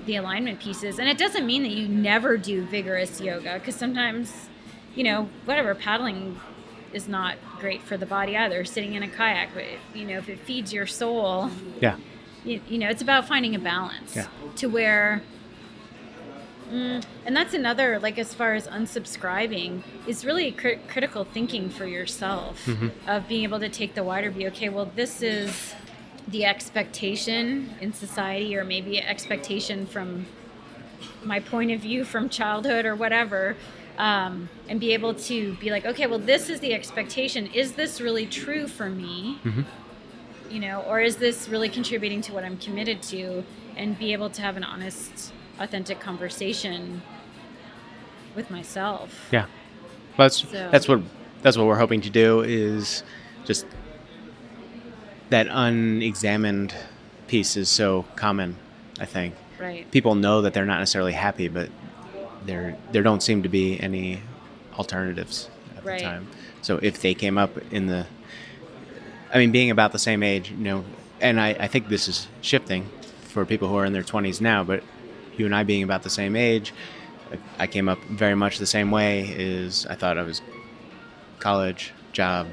[0.06, 1.00] the alignment pieces.
[1.00, 4.50] And it doesn't mean that you never do vigorous yoga because sometimes,
[4.96, 6.40] you know, whatever paddling
[6.92, 8.66] is not great for the body either.
[8.66, 9.64] Sitting in a kayak, but
[9.94, 11.96] you know, if it feeds your soul, Yeah.
[12.46, 14.28] You, you know, it's about finding a balance Yeah.
[14.58, 15.22] to where.
[16.72, 21.86] Mm, and that's another, like, as far as unsubscribing, is really cri- critical thinking for
[21.86, 22.92] yourself Mhm.
[23.08, 24.48] of being able to take the wider view.
[24.50, 25.74] Okay, well, this is
[26.28, 30.28] the expectation in society, or maybe expectation from
[31.24, 33.56] my point of view from childhood or whatever,
[33.98, 37.48] um, and be able to be like, okay, well, this is the expectation.
[37.48, 39.40] Is this really true for me?
[39.44, 39.66] Mhm.
[40.50, 43.44] You know, or is this really contributing to what I'm committed to?
[43.78, 47.02] And be able to have an honest, authentic conversation
[48.36, 49.30] with myself.
[49.32, 49.46] Yeah.
[50.18, 51.02] Well, that's So- that's what
[51.42, 53.04] that's what we're hoping to do is
[53.46, 53.66] just
[55.30, 56.74] that unexamined
[57.28, 58.58] piece is so common.
[59.00, 59.90] I think Right.
[59.92, 61.70] people know that they're not necessarily happy, but
[62.46, 64.22] there there don't seem to be any
[64.78, 66.00] alternatives at Right.
[66.00, 66.28] the time.
[66.62, 68.06] So if they came up in the,
[69.34, 70.84] I mean, being about the same age, you know,
[71.22, 72.90] and I, I think this is shifting
[73.28, 74.84] for people who are in their twenties now, but
[75.38, 76.74] you and I being about the same age,
[77.32, 79.22] I- I came up very much the same way.
[79.30, 80.42] Is I thought I was
[81.40, 82.48] college, job,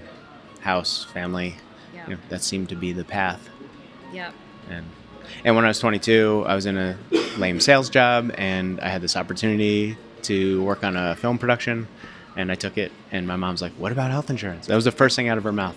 [0.61, 1.57] house, family.
[1.95, 2.05] Yeah.
[2.09, 3.49] You know, that seemed to be the path
[4.13, 4.35] Yep.
[4.71, 4.85] and
[5.45, 6.97] and when I was 22, I was in a
[7.37, 11.89] lame sales job, and I had this opportunity to work on a film production,
[12.37, 12.93] and I took it.
[13.11, 15.43] And my mom's like, "What about health insurance?" That was the first thing out of
[15.45, 15.77] her mouth.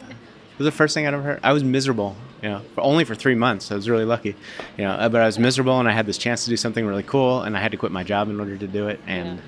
[0.60, 1.39] Was the first thing out ever heard.
[1.41, 3.72] I was miserable, you know, for only for three months.
[3.72, 4.36] I was really lucky,
[4.78, 7.02] you know, but I was miserable, and I had this chance to do something really
[7.02, 9.41] cool, and I had to quit my job in order to do it, and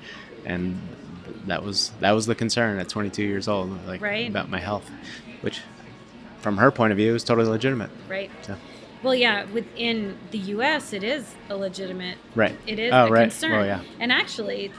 [0.46, 0.80] and
[1.46, 4.28] that was that was the concern at 22 years old, like Right.
[4.28, 4.90] about my health,
[5.42, 5.60] which,
[6.40, 7.90] from her point of view, is totally legitimate.
[8.08, 8.30] Right.
[8.42, 8.56] So.
[9.02, 12.16] Well, yeah, within the U.S., it is a legitimate.
[12.34, 12.56] Right.
[12.66, 13.22] It is Oh, a right.
[13.24, 13.50] concern.
[13.50, 13.82] Well, yeah.
[14.00, 14.70] And actually,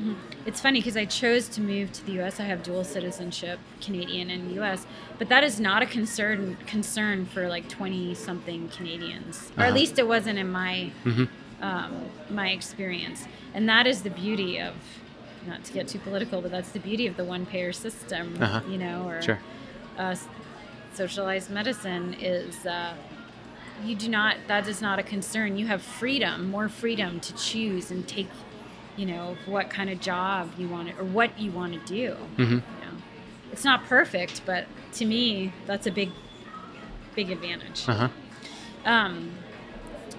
[0.00, 0.14] mm-hmm.
[0.46, 2.38] It's funny because I chose to move to the U.S.
[2.40, 4.86] I have dual citizenship, Canadian and U.S.,
[5.18, 9.74] but that is not a concern concern for like twenty something Canadians, or at Uh-huh.
[9.78, 11.28] least it wasn't in my Mhm.
[11.62, 11.92] um,
[12.30, 13.26] my experience.
[13.54, 14.74] And that is the beauty of,
[15.46, 18.36] not to get too political, but that's the beauty of the one payer system.
[18.40, 18.60] Uh-huh.
[18.68, 19.38] You know, or Sure.
[19.96, 20.14] uh,
[20.92, 22.94] socialized medicine is uh,
[23.84, 27.90] you do not that is not a concern you have freedom more freedom to choose
[27.90, 28.28] and take
[28.96, 32.16] you know what kind of job you want to, or what you want to do
[32.38, 32.50] Mhm.
[32.50, 32.62] you know
[33.52, 36.10] it's not perfect but to me that's a big
[37.14, 38.08] big advantage Uh huh.
[38.84, 39.30] um,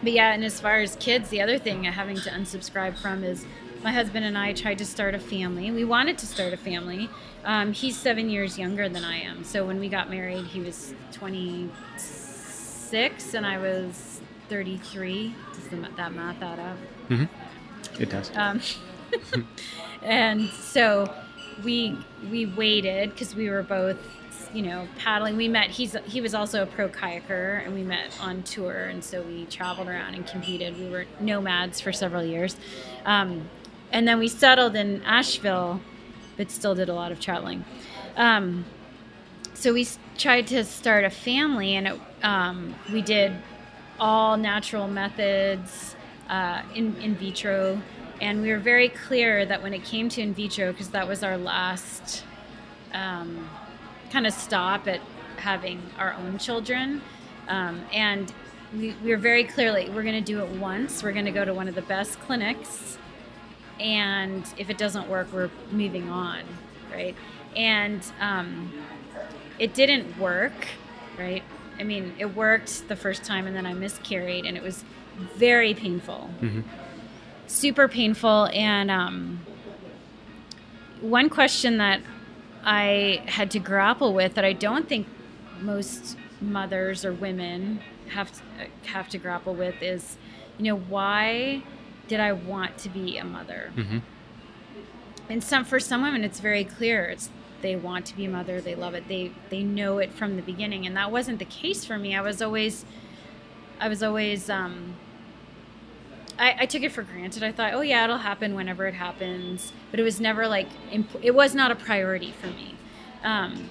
[0.03, 3.45] but yeah, and as far as kids, the other thing having to unsubscribe from is
[3.83, 5.71] my husband and I tried to start a family.
[5.71, 7.09] We wanted to start a family.
[7.45, 9.43] Um, he's seven years younger than I am.
[9.45, 15.33] So when we got married, he was 26 and I was 33.
[15.53, 16.77] Does that math add up?
[17.07, 17.23] hmm
[17.99, 18.31] It does.
[18.35, 18.61] Um,
[20.01, 21.13] and so
[21.63, 21.97] we
[22.29, 23.97] we waited because we were both
[24.53, 28.17] you know paddling we met he's he was also a pro kayaker and we met
[28.21, 32.57] on tour and so we traveled around and competed we were nomads for several years
[33.05, 33.49] um,
[33.91, 35.79] and then we settled in asheville
[36.37, 37.65] but still did a lot of traveling.
[38.15, 38.65] Um,
[39.53, 43.33] so we tried to start a family, and it, um, we did
[43.99, 45.95] all natural methods
[46.29, 47.81] uh, in in vitro,
[48.21, 51.23] and we were very clear that when it came to in vitro, because that was
[51.23, 52.23] our last
[52.93, 53.49] um,
[54.11, 55.01] kind of stop at
[55.37, 57.01] having our own children,
[57.47, 58.33] um, and
[58.73, 61.03] we, we were very clearly we're going to do it once.
[61.03, 62.97] We're going to go to one of the best clinics,
[63.79, 66.41] and if it doesn't work, we're moving on,
[66.91, 67.15] right?
[67.55, 68.73] And um,
[69.59, 70.67] it didn't work,
[71.17, 71.43] right?
[71.79, 74.83] I mean, it worked the first time, and then I miscarried, and it was
[75.35, 76.29] very painful,
[77.47, 78.49] super painful.
[78.53, 79.45] And um,
[81.01, 82.01] one question that
[82.63, 85.07] I had to grapple with that I don't think
[85.61, 88.41] most mothers or women have to,
[88.87, 90.17] have to grapple with is,
[90.57, 91.63] you know, why
[92.07, 93.71] did I want to be a mother?
[93.75, 93.99] Mm-hmm.
[95.29, 97.29] and some for some women it's very clear it's
[97.61, 100.41] they want to be a mother they love it they they know it from the
[100.43, 102.85] beginning and that wasn't the case for me i was always
[103.79, 104.93] i was always um
[106.37, 107.43] I, I took it for granted.
[107.43, 111.23] I thought, oh yeah, it'll happen whenever it happens, but it was never like imp-
[111.23, 112.75] it was not a priority for me.
[113.23, 113.69] Um,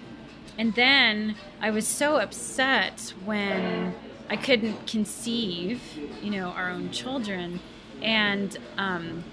[0.58, 3.94] and then I was so upset when
[4.30, 5.82] I couldn't conceive,
[6.22, 7.60] you know, our own children,
[8.00, 9.24] and um,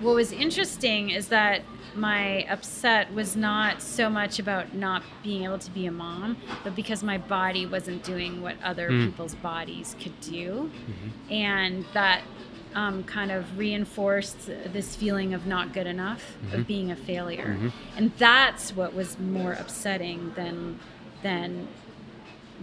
[0.00, 1.62] what was interesting is that
[1.94, 6.74] my upset was not so much about not being able to be a mom, but
[6.74, 9.06] because my body wasn't doing what other Mm.
[9.06, 10.70] people's bodies could do.
[11.30, 12.22] And that
[12.74, 17.58] um, kind of reinforced this feeling of not good enough, of being a failure.
[17.96, 20.78] And that's what was more upsetting than
[21.22, 21.68] than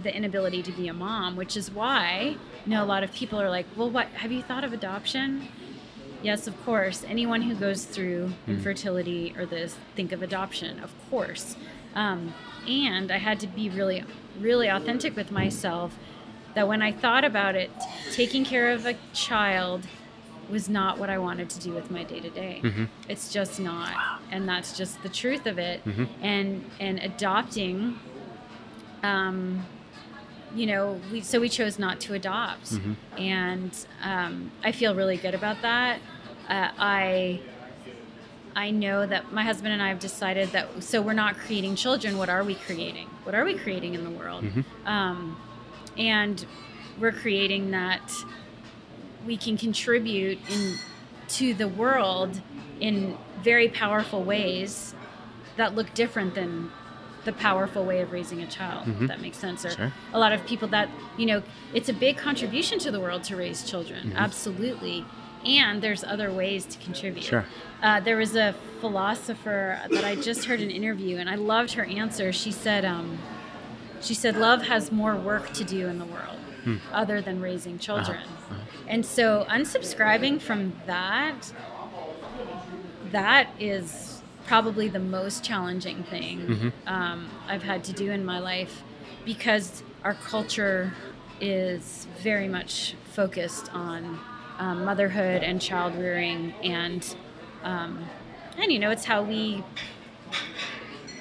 [0.01, 3.39] the inability to be a mom, which is why you know a lot of people
[3.39, 5.47] are like, "Well, what have you thought of adoption?"
[6.21, 7.05] Yes, of course.
[7.07, 11.55] Anyone who goes through infertility or this, think of adoption, of course.
[11.95, 12.33] Um,
[12.67, 14.03] and I had to be really,
[14.39, 15.97] really authentic with myself
[16.55, 17.71] that when I thought about it,
[18.11, 19.87] taking care of a child
[20.49, 22.61] was not what I wanted to do with my day to day.
[23.07, 23.93] It's just not,
[24.31, 25.81] and that's just the truth of it.
[26.21, 27.99] And and adopting,
[29.03, 29.65] um,
[30.55, 32.73] you know, we so we chose not to adopt,
[33.17, 33.71] and
[34.03, 35.99] um, I feel really good about that.
[36.49, 37.39] Uh, I
[38.55, 42.17] I know that my husband and I have decided that so we're not creating children.
[42.17, 43.07] What are we creating?
[43.23, 44.43] What are we creating in the world?
[44.85, 45.37] Um,
[45.97, 46.45] and
[46.99, 48.11] we're creating that
[49.25, 50.75] we can contribute in
[51.29, 52.41] to the world
[52.79, 54.95] in very powerful ways
[55.57, 56.71] that look different than
[57.25, 59.07] the powerful way of raising a child if mm-hmm.
[59.07, 59.91] that makes sense or Sure.
[60.13, 63.35] a lot of people that you know it's a big contribution to the world to
[63.35, 64.17] raise children mm-hmm.
[64.17, 65.05] absolutely.
[65.45, 67.23] And there's other ways to contribute.
[67.23, 67.45] Sure.
[67.81, 71.83] uh, there was a philosopher that i just heard an interview and i loved her
[71.83, 72.31] answer.
[72.31, 73.17] She said um,
[74.01, 76.77] she said love has more work to do in the world hmm.
[76.91, 77.83] other than raising uh-huh.
[77.83, 78.19] children.
[78.19, 78.55] Uh-huh.
[78.87, 81.53] And so unsubscribing from that
[83.11, 84.08] that is
[84.49, 88.81] probably the most challenging thing um, i've had to do in my life
[89.23, 90.91] because our culture
[91.39, 94.19] is very much focused on
[94.57, 97.15] um, motherhood and child rearing and
[97.63, 98.03] um,
[98.57, 99.63] and you know it's how we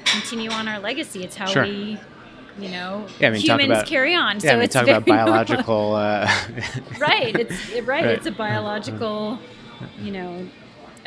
[0.06, 1.64] continue on our legacy it's how Sure.
[1.64, 2.00] we
[2.58, 4.84] you know Yeah, I mean, humans about- carry on Yeah, so I mean, it's talk
[4.88, 5.94] about biological.
[5.94, 6.26] Uh,
[6.98, 8.06] right it's right, Right.
[8.06, 9.38] it's a biological
[10.00, 10.48] you know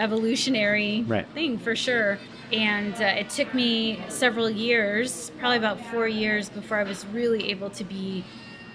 [0.02, 1.28] evolutionary Right.
[1.34, 2.18] thing for sure
[2.52, 7.52] and uh, it took me several years probably about four years before i was really
[7.52, 8.24] able to be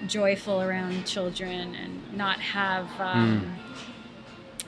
[0.06, 3.52] joyful around children and not have um,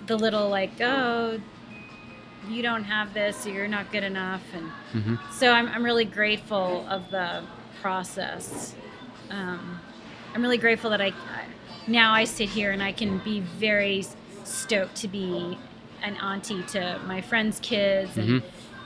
[0.06, 1.40] the little like oh
[2.48, 5.18] you don't have this or you're not good enough and Mhm.
[5.32, 7.42] so I'm, I'm really grateful of the
[7.82, 8.74] process
[9.30, 9.78] um,
[10.34, 11.12] i'm really grateful that I
[11.86, 14.04] now i sit here and i can be very
[14.44, 15.56] stoked to be
[16.02, 18.42] an auntie to my friends kids and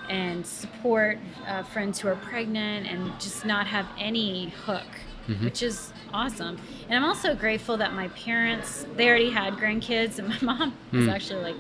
[0.08, 4.86] and support uh, friends who are pregnant and just not have any hook
[5.44, 10.28] which is awesome and i'm also grateful that my parents they already had grandkids and
[10.28, 11.12] my mom was Mm.
[11.12, 11.56] actually like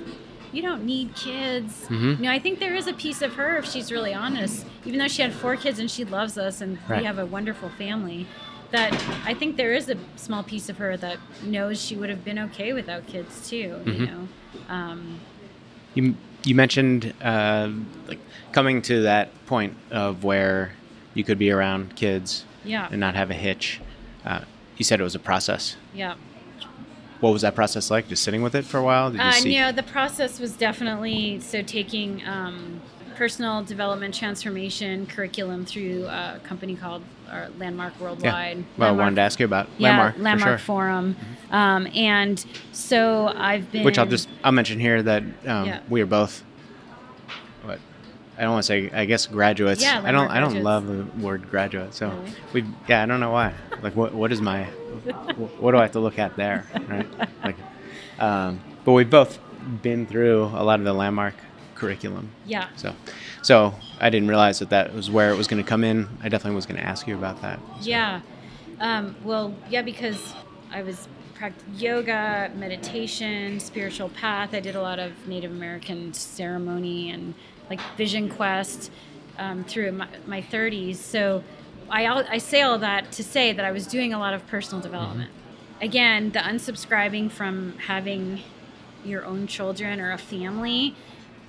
[0.52, 2.18] you don't need kids Mhm.
[2.18, 4.98] you know i think there is a piece of her if she's really honest even
[4.98, 6.98] though she had four kids and she loves us and Right.
[6.98, 8.26] we have a wonderful family
[8.72, 8.92] that
[9.24, 12.38] i think there is a small piece of her that knows she would have been
[12.40, 13.98] okay without kids too Mhm.
[14.00, 14.28] you know
[14.68, 15.20] um,
[15.94, 17.70] you you mentioned uh,
[18.08, 18.18] like
[18.52, 20.72] coming to that point of where
[21.14, 23.80] you could be around kids yeah and not have a hitch.
[24.24, 24.40] Uh,
[24.76, 25.76] you said it was a process.
[25.94, 26.14] yeah
[27.20, 28.08] what was that process like?
[28.08, 29.08] Just sitting with it for a while?
[29.12, 29.56] Did you Uh, see?
[29.56, 32.80] no, the process was definitely so taking um,
[33.14, 38.58] personal development transformation curriculum through a company called uh, Landmark Worldwide.
[38.58, 38.64] Yeah.
[38.76, 40.16] Well, I wanted to ask you about yeah, Landmark.
[40.16, 40.56] for Landmark sure.
[40.56, 40.64] Mm-hmm.
[40.66, 41.16] Forum,
[41.50, 43.84] um, and so I've been.
[43.84, 45.80] Which I'll just I'll mention here that um, Yeah.
[45.88, 46.44] we are both.
[47.64, 47.80] What
[48.36, 48.90] I don't want to say.
[48.92, 49.82] I guess graduates.
[49.82, 50.28] Yeah, I don't.
[50.28, 51.94] Landmark I don't love the word graduate.
[51.94, 52.32] So Really?
[52.52, 52.64] we.
[52.88, 53.54] Yeah, I don't know why.
[53.82, 54.64] Like, what what is my?
[55.58, 56.66] what do I have to look at there?
[56.88, 57.06] Right.
[57.42, 57.56] Like,
[58.18, 59.38] um, but we've both
[59.80, 61.34] been through a lot of the landmark
[61.74, 62.30] curriculum.
[62.46, 62.68] Yeah.
[62.76, 62.94] So,
[63.42, 66.08] so I didn't realize that that was where it was going to come in.
[66.22, 67.58] I definitely was going to ask you about that.
[67.80, 68.20] So- Yeah.
[68.80, 70.34] Um, well, yeah, because
[70.72, 71.06] I was
[71.38, 74.54] pract- yoga, meditation, spiritual path.
[74.54, 77.34] I did a lot of Native American ceremony and
[77.70, 78.90] like vision quest
[79.38, 80.96] um, through my, my 30s.
[80.96, 81.44] So
[81.90, 84.82] I, I say all that to say that I was doing a lot of personal
[84.82, 85.30] development.
[85.80, 88.40] Again, the unsubscribing from having
[89.04, 90.94] your own children or a family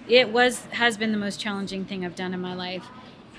[0.07, 2.85] it was has been the most challenging thing I've done in my life,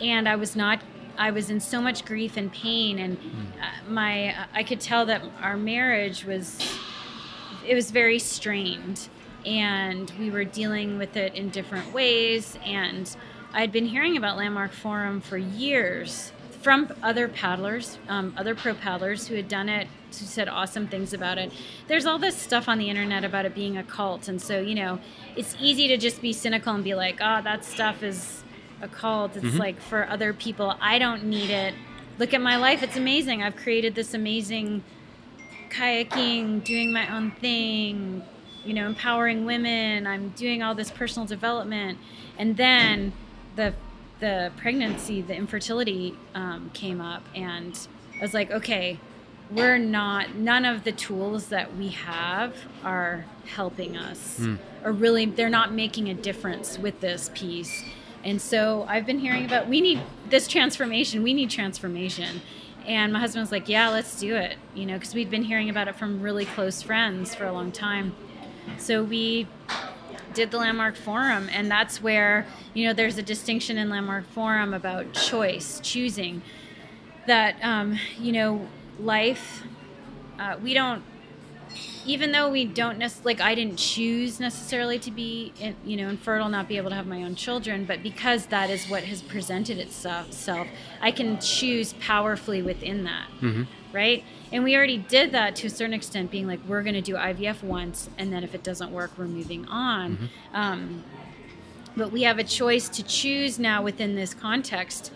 [0.00, 0.81] and I was not.
[1.16, 3.16] I was in so much grief and pain, and
[3.61, 6.59] uh, my I could tell that our marriage was
[7.66, 9.09] it was very strained,
[9.46, 12.59] and we were dealing with it in different ways.
[12.64, 13.14] And
[13.53, 16.33] I'd been hearing about Landmark Forum for years
[16.64, 21.12] from other paddlers, um, other pro paddlers who had done it, who said awesome things
[21.12, 21.53] about it.
[21.88, 24.74] There's all this stuff on the internet about it being a cult, and so you
[24.74, 24.98] know,
[25.37, 28.42] it's easy to just be cynical and be like, "Oh, that stuff is
[28.81, 29.37] a cult.
[29.37, 30.74] It's like for other people.
[30.81, 31.74] I don't need it.
[32.18, 32.83] Look at my life.
[32.83, 33.42] It's amazing.
[33.42, 34.83] I've created this amazing
[35.68, 38.22] kayaking, doing my own thing,
[38.64, 40.07] you know, empowering women.
[40.07, 41.98] I'm doing all this personal development,
[42.38, 43.12] and then
[43.57, 43.74] the
[44.25, 47.79] the pregnancy, the infertility um, came up, and
[48.19, 48.99] I was like, okay,
[49.51, 50.35] we're not.
[50.35, 54.41] None of the tools that we have are helping us,
[54.83, 57.85] or really, they're not making a difference with this piece.
[58.25, 61.23] And so I've been hearing about we need this transformation.
[61.23, 62.41] We need transformation.
[62.87, 65.69] And my husband was like, "Yeah, let's do it." You know, because we'd been hearing
[65.69, 68.15] about it from really close friends for a long time.
[68.79, 69.49] So we
[70.35, 74.75] did the Landmark Forum, and that's where you know there's a distinction in Landmark Forum
[74.75, 76.42] about choice, choosing.
[77.27, 78.68] That um, you know,
[78.99, 79.62] life.
[80.38, 81.03] Uh, we don't
[82.07, 86.09] even though we don't necessarily like i didn't choose necessarily to be in, you know
[86.09, 89.23] infertile not be able to have my own children but because that is what has
[89.23, 90.66] presented itself self,
[91.01, 93.29] i can choose powerfully within that
[93.92, 97.03] right and we already did that to a certain extent being like we're going to
[97.03, 100.17] do ivf once and then if it doesn't work we're moving on.
[100.17, 100.57] Mm-hmm.
[100.57, 101.05] Um,
[101.97, 105.12] but we have a choice to choose now within this context.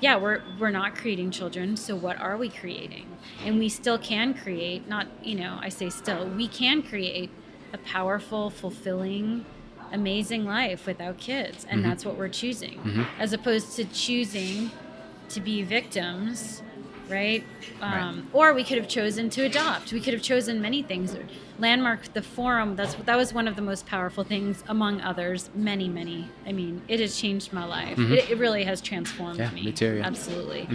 [0.00, 3.06] Yeah we're we're not creating children so what are we creating?
[3.44, 7.30] And we still can create not you know i say still we can create
[7.74, 9.44] a powerful fulfilling
[9.92, 11.90] amazing life without kids and mm-hmm.
[11.90, 13.02] that's what we're choosing mm-hmm.
[13.18, 14.70] as opposed to choosing
[15.28, 16.62] to be victims
[17.08, 17.44] right?
[17.80, 19.92] Um, Or we could have chosen to adopt.
[19.92, 21.16] We could have chosen many things.
[21.58, 25.50] Landmark, the forum, that's that was one of the most powerful things, among others.
[25.54, 26.28] Many, many.
[26.46, 27.98] I mean, it has changed my life.
[27.98, 29.64] It, it really has transformed Yeah, me.
[29.64, 30.06] me too, yeah.
[30.06, 30.68] Absolutely.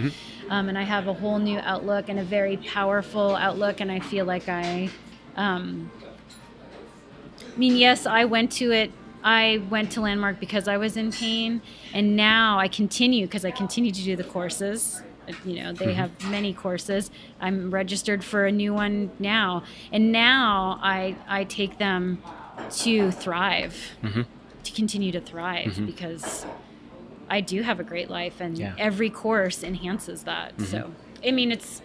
[0.50, 4.00] Um, and I have a whole new outlook and a very powerful outlook, and I
[4.00, 4.90] feel like I.
[5.36, 5.90] Um,
[7.54, 8.90] I mean, yes, I went to it.
[9.22, 11.62] I went to Landmark because I was in pain,
[11.94, 15.02] and now I continue because I continue to do the courses.
[15.44, 15.94] You know, they mm-hmm.
[15.94, 17.10] have many courses.
[17.40, 22.22] I'm registered for a new one now, and now I I take them
[22.70, 24.22] to thrive, mm-hmm.
[24.62, 25.86] to continue to thrive mm-hmm.
[25.86, 26.46] because
[27.28, 28.74] I do have a great life, and Yeah.
[28.78, 30.60] every course enhances that.
[30.60, 30.92] So,
[31.26, 31.82] I mean, it's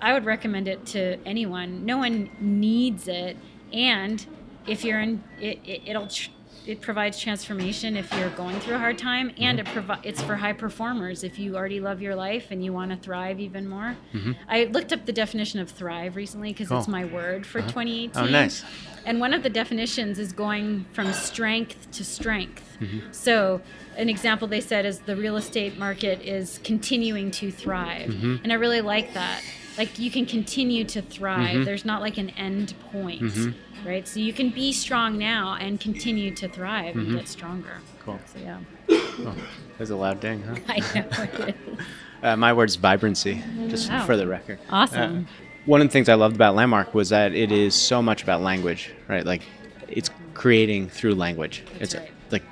[0.00, 1.84] I would recommend it to anyone.
[1.84, 3.36] No one needs it,
[3.72, 4.24] and
[4.66, 6.30] if you're in, it, it it'll tr-
[6.68, 9.86] it provides transformation if you're going through a hard time, and it mm-hmm.
[9.86, 11.24] provi- it's for high performers.
[11.24, 14.32] If you already love your life and you want to thrive even more, mm-hmm.
[14.48, 17.68] I looked up the definition of thrive recently because it's my word for uh-huh.
[17.68, 18.22] 2018.
[18.22, 18.64] Oh, nice.
[19.06, 22.76] And one of the definitions is going from strength to strength.
[22.80, 23.12] Mm-hmm.
[23.12, 23.62] So,
[23.96, 28.10] an example they said is the real estate market is continuing to thrive.
[28.44, 29.42] And I really like that.
[29.78, 33.54] Like, you can continue to thrive, there's not like an end point,
[33.86, 34.06] right?
[34.06, 37.78] So, you can be strong now and continue to thrive and get stronger.
[38.04, 38.18] Cool.
[38.26, 38.58] So, yeah.
[38.90, 39.34] Oh,
[39.78, 40.56] that's a loud ding, huh?
[40.68, 41.48] I know it
[41.78, 41.86] is.
[42.20, 44.04] Uh, my word's vibrancy, just Wow.
[44.04, 44.58] for the record.
[44.70, 45.28] Awesome.
[45.28, 45.30] Uh,
[45.66, 48.40] one of the things I loved about Landmark was that it is so much about
[48.40, 49.24] language, right?
[49.24, 49.42] Like,
[49.86, 51.62] it's creating through language.
[51.78, 52.10] it's right.
[52.32, 52.42] like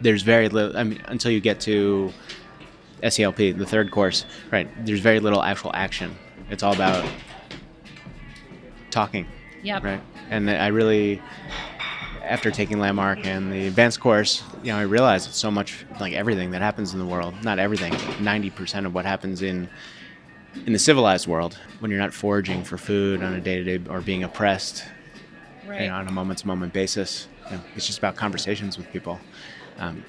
[0.00, 0.74] there's very little.
[0.74, 2.14] I mean, until you get to
[3.06, 4.68] SELP, the third course, right?
[4.86, 6.16] There's very little actual action.
[6.50, 7.04] It's all about
[8.90, 9.26] talking,
[9.62, 9.82] Yep.
[9.82, 10.00] Right.
[10.30, 11.22] And I really,
[12.22, 16.12] after taking Landmark and the advanced course, you know, I realized it's so much, like
[16.12, 19.68] everything that happens in the world, not everything, 90% of what happens in
[20.66, 24.22] in the civilized world when you're not foraging for food on a day-to-day or being
[24.22, 24.84] oppressed
[25.66, 25.80] Right.
[25.82, 27.26] you know, on a moment-to-moment basis.
[27.50, 29.18] You know, it's just about conversations with people.
[29.78, 30.04] Um,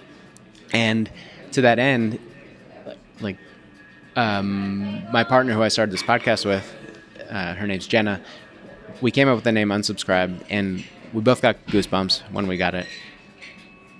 [0.71, 1.09] and
[1.53, 2.19] to that end,
[3.21, 3.37] like
[4.15, 6.73] um, my partner who I started this podcast with,
[7.29, 8.21] uh, her name's Jenna.
[9.01, 12.75] We came up with the name Unsubscribe, and we both got goosebumps when we got
[12.75, 12.87] it.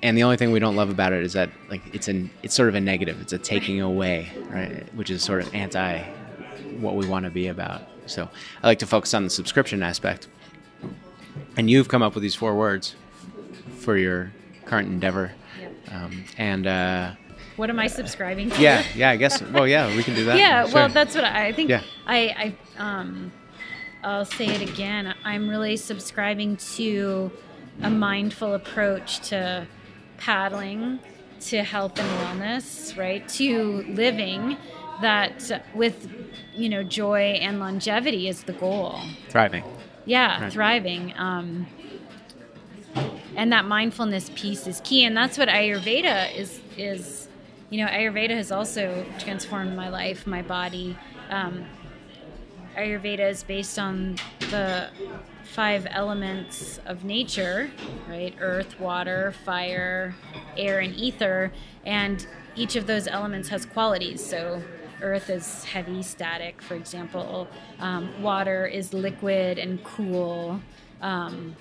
[0.01, 2.53] And the only thing we don't love about it is that like it's an it's
[2.53, 3.19] sort of a negative.
[3.21, 4.93] It's a taking away, right?
[4.93, 6.03] Which is sort of anti
[6.79, 7.81] what we want to be about.
[8.05, 8.29] So
[8.61, 10.27] I like to focus on the subscription aspect.
[11.57, 12.95] And you've come up with these four words
[13.79, 14.31] for your
[14.65, 15.31] current endeavor.
[15.89, 17.11] Um, and uh,
[17.55, 18.61] What am I subscribing to?
[18.61, 19.41] yeah, yeah, I guess.
[19.41, 20.37] Well, yeah, we can do that.
[20.45, 20.73] yeah Sure.
[20.73, 21.81] well that's what i, I think Yeah.
[22.05, 23.31] i i um
[24.03, 27.31] i'll say it again i'm really subscribing to
[27.81, 29.67] a mindful approach to
[30.17, 30.99] paddling
[31.41, 32.09] to health and
[32.41, 34.57] wellness right to living
[35.01, 36.09] that with
[36.55, 38.99] you know joy and longevity is the goal
[39.29, 39.63] thriving.
[40.05, 40.53] yeah Right.
[40.53, 41.67] thriving um,
[43.35, 47.24] and that mindfulness piece is key and that's what ayurveda is is
[47.75, 50.97] you know ayurveda has also transformed my life my body.
[51.29, 51.65] Um,
[52.77, 54.15] ayurveda is based on
[54.49, 54.87] the
[55.43, 57.69] five elements of nature
[58.07, 58.33] right?
[58.39, 60.15] Earth water fire
[60.55, 61.51] air and ether.
[61.85, 64.25] And each of those elements has qualities.
[64.25, 64.63] So
[65.01, 67.49] earth is heavy static for example.
[67.79, 70.61] Um, water is liquid and cool.
[71.01, 71.57] Um,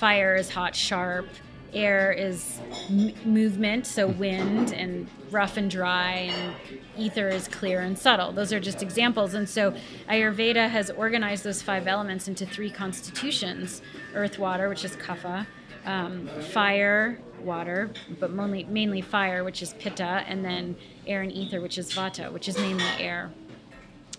[0.00, 1.28] fire is hot sharp
[1.72, 6.54] air is m- movement so wind and rough and dry and
[6.96, 9.74] ether is clear and subtle those are just examples and so
[10.08, 13.82] ayurveda has organized those five elements into three constitutions
[14.14, 15.46] earth water which is kapha
[15.84, 21.60] um, fire water but mainly, mainly fire which is pitta and then air and ether
[21.60, 23.30] which is vata which is mainly air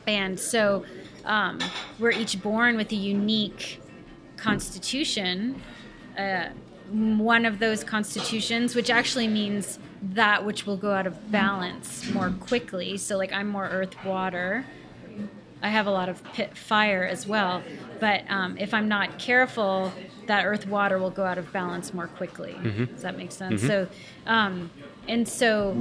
[0.08, 0.86] and so
[1.26, 1.60] um,
[2.00, 3.82] we're each born with a unique
[4.38, 5.62] constitution.
[6.18, 6.50] Uh,
[6.92, 12.32] one of those constitutions, which actually means that which will go out of balance more
[12.32, 12.98] quickly.
[12.98, 14.66] So, like, I'm more earth water.
[15.62, 17.62] I have a lot of pit fire as well.
[18.00, 19.92] But um, if I'm not careful,
[20.28, 22.56] that earth water will go out of balance more quickly.
[22.86, 23.62] Does that make sense?
[23.62, 23.88] So,
[24.26, 24.72] um,
[25.08, 25.76] and so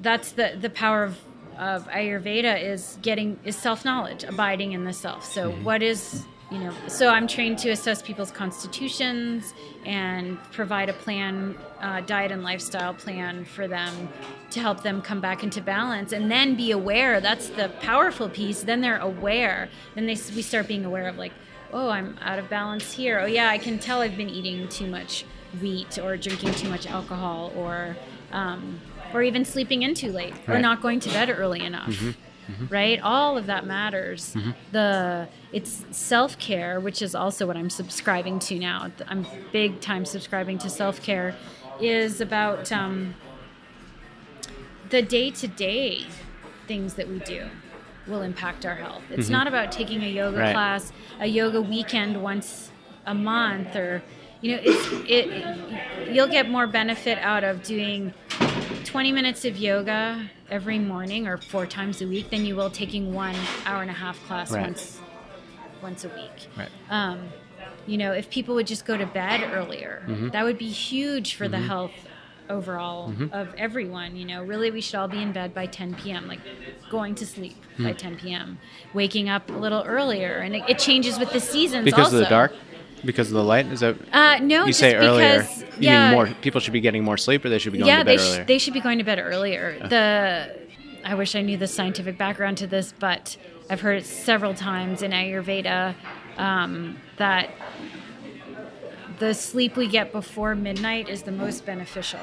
[0.00, 1.18] that's the the power of
[1.58, 6.72] of ayurveda is getting is self-knowledge abiding in the self so what is you know
[6.86, 9.52] so i'm trained to assess people's constitutions
[9.84, 14.08] and provide a plan uh, diet and lifestyle plan for them
[14.50, 18.62] to help them come back into balance and then be aware that's the powerful piece
[18.62, 19.68] then they're aware.
[19.94, 21.32] Then they we start being aware of like
[21.72, 23.18] oh i'm out of balance here.
[23.20, 25.24] Oh yeah i can tell i've been eating too much
[25.60, 27.96] wheat or drinking too much alcohol or
[28.32, 28.80] um,
[29.14, 30.46] or even sleeping in too late or Right.
[30.48, 30.62] Mm-hmm.
[30.62, 32.14] not going to bed early enough.
[32.70, 33.00] Right?
[33.00, 34.36] All of that matters.
[34.70, 35.26] The
[35.56, 40.68] it's self-care which is also what i'm subscribing to now i'm big time subscribing to
[40.68, 41.34] self-care
[41.80, 43.14] is about um,
[44.90, 46.04] the day-to-day
[46.68, 47.46] things that we do
[48.06, 50.40] will impact our health it's not about taking a yoga Mm-hmm.
[50.46, 50.52] Right.
[50.52, 52.70] class a yoga weekend once
[53.06, 54.02] a month or
[54.42, 55.26] you know it's it
[56.12, 58.12] you'll get more benefit out of doing
[58.84, 63.12] 20 minutes of yoga every morning or four times a week than you will taking
[63.14, 63.34] one
[63.64, 64.62] hour and a half class Right.
[64.62, 65.00] once
[65.88, 66.72] once a week Right.
[66.90, 67.18] um,
[67.86, 70.28] you know if people would just go to bed earlier Mm-hmm.
[70.34, 71.96] that would be huge for the health
[72.56, 76.22] overall of everyone you know really we should all be in bed by 10 p.m
[76.32, 76.40] like
[76.90, 77.96] going to sleep by Hmm.
[77.98, 78.58] 10 p.m
[79.00, 82.24] waking up a little earlier and it, it changes with the seasons Because also of
[82.24, 82.52] the dark?
[83.04, 83.66] Because of the light?
[83.66, 85.42] Is that uh, no you just say earlier?
[85.42, 87.78] because You yeah mean more people should be getting more sleep or they should be
[87.78, 88.44] going yeah, to bed they, sh- earlier?
[88.50, 89.64] they should be going to bed earlier.
[89.94, 90.06] The
[91.04, 93.36] I wish I knew the scientific background to this, but
[93.68, 95.94] I've heard it several times in Ayurveda
[96.36, 97.50] um, that
[99.18, 102.20] the sleep we get before midnight is the most beneficial.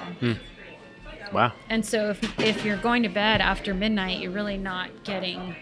[1.32, 1.52] wow.
[1.70, 5.56] And so if, if you're going to bed after midnight, you're really not getting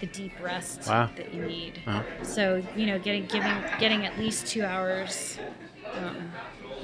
[0.00, 1.10] the deep rest Wow.
[1.16, 1.80] that you need.
[1.86, 2.04] Wow.
[2.22, 5.38] So you know, getting giving getting at least two hours
[5.94, 6.32] um,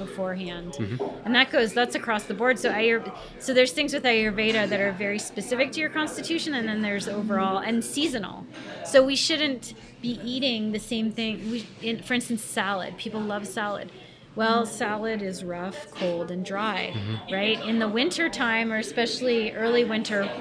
[0.05, 1.25] beforehand, Mm-hmm.
[1.25, 2.57] and that goes that's across the board.
[2.59, 3.01] So Ayur,
[3.39, 7.07] so there's things with Ayurveda that are very specific to your constitution, and then there's
[7.07, 8.45] overall and seasonal.
[8.85, 11.51] So we shouldn't be eating the same thing.
[11.51, 12.97] We, in, for instance, salad.
[12.97, 13.91] People love salad.
[14.33, 17.33] Well, salad is rough, cold, and dry, mm-hmm.
[17.33, 17.59] right?
[17.65, 20.31] In the winter time, or especially early winter,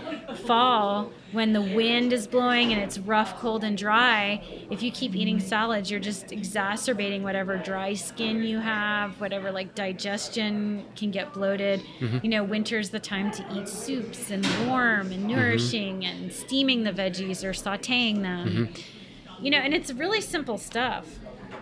[0.45, 5.17] fall, when the wind is blowing and it's rough, cold, and dry, if you keep
[5.17, 11.33] eating salads, you're just exacerbating whatever dry skin you have, whatever like digestion can get
[11.33, 11.83] bloated.
[11.99, 12.19] Mm-hmm.
[12.23, 15.37] You know, winter's the time to eat soups and warm and mm-hmm.
[15.37, 16.23] nourishing mm-hmm.
[16.23, 18.49] and steaming the veggies or sauteing them.
[18.69, 19.45] Mm-hmm.
[19.45, 21.07] You know, and it's really simple stuff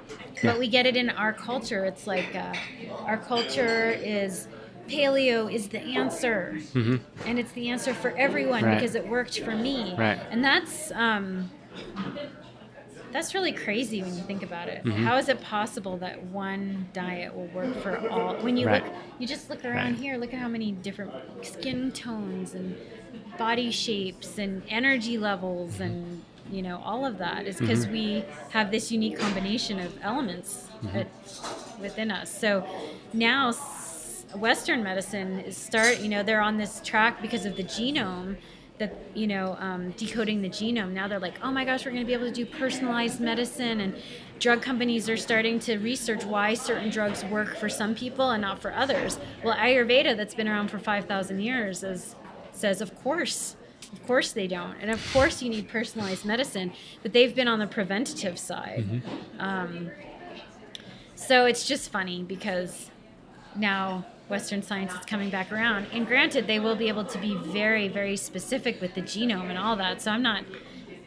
[0.09, 0.53] yeah.
[0.53, 1.85] but we get it in our culture.
[1.85, 2.53] It's like uh,
[3.05, 4.49] our culture is
[4.89, 6.97] paleo is the answer, mm-hmm.
[7.27, 8.75] and it's the answer for everyone right.
[8.75, 9.95] because it worked for me.
[9.97, 10.21] Right.
[10.31, 11.51] And that's um,
[13.13, 14.85] that's really crazy when you think about it.
[14.85, 15.05] Mm-hmm.
[15.05, 18.37] How is it possible that one diet will work for all?
[18.37, 18.85] When you right.
[18.85, 20.01] look, you just look around right.
[20.01, 20.17] here.
[20.17, 22.77] Look at how many different skin tones and
[23.39, 27.92] body shapes and energy levels and you know all of that is because mm-hmm.
[27.92, 31.82] we have this unique combination of elements mm-hmm.
[31.82, 32.66] within us so
[33.12, 33.53] now
[34.36, 38.36] western medicine is start you know they're on this track because of the genome
[38.78, 42.03] that you know um, decoding the genome now they're like oh my gosh we're going
[42.03, 43.96] to be able to do personalized medicine and
[44.38, 48.61] drug companies are starting to research why certain drugs work for some people and not
[48.61, 52.14] for others well ayurveda that's been around for 5000 years is,
[52.53, 53.57] says of course
[53.93, 54.76] of course they don't.
[54.80, 56.72] And of course you need personalized medicine,
[57.03, 58.86] but they've been on the preventative side.
[58.89, 59.41] Mm-hmm.
[59.41, 59.91] Um,
[61.14, 62.91] so it's just funny because
[63.57, 65.86] now Western science is coming back around.
[65.93, 69.59] And granted, they will be able to be very, very specific with the genome and
[69.59, 70.03] all that.
[70.03, 70.45] So I'm not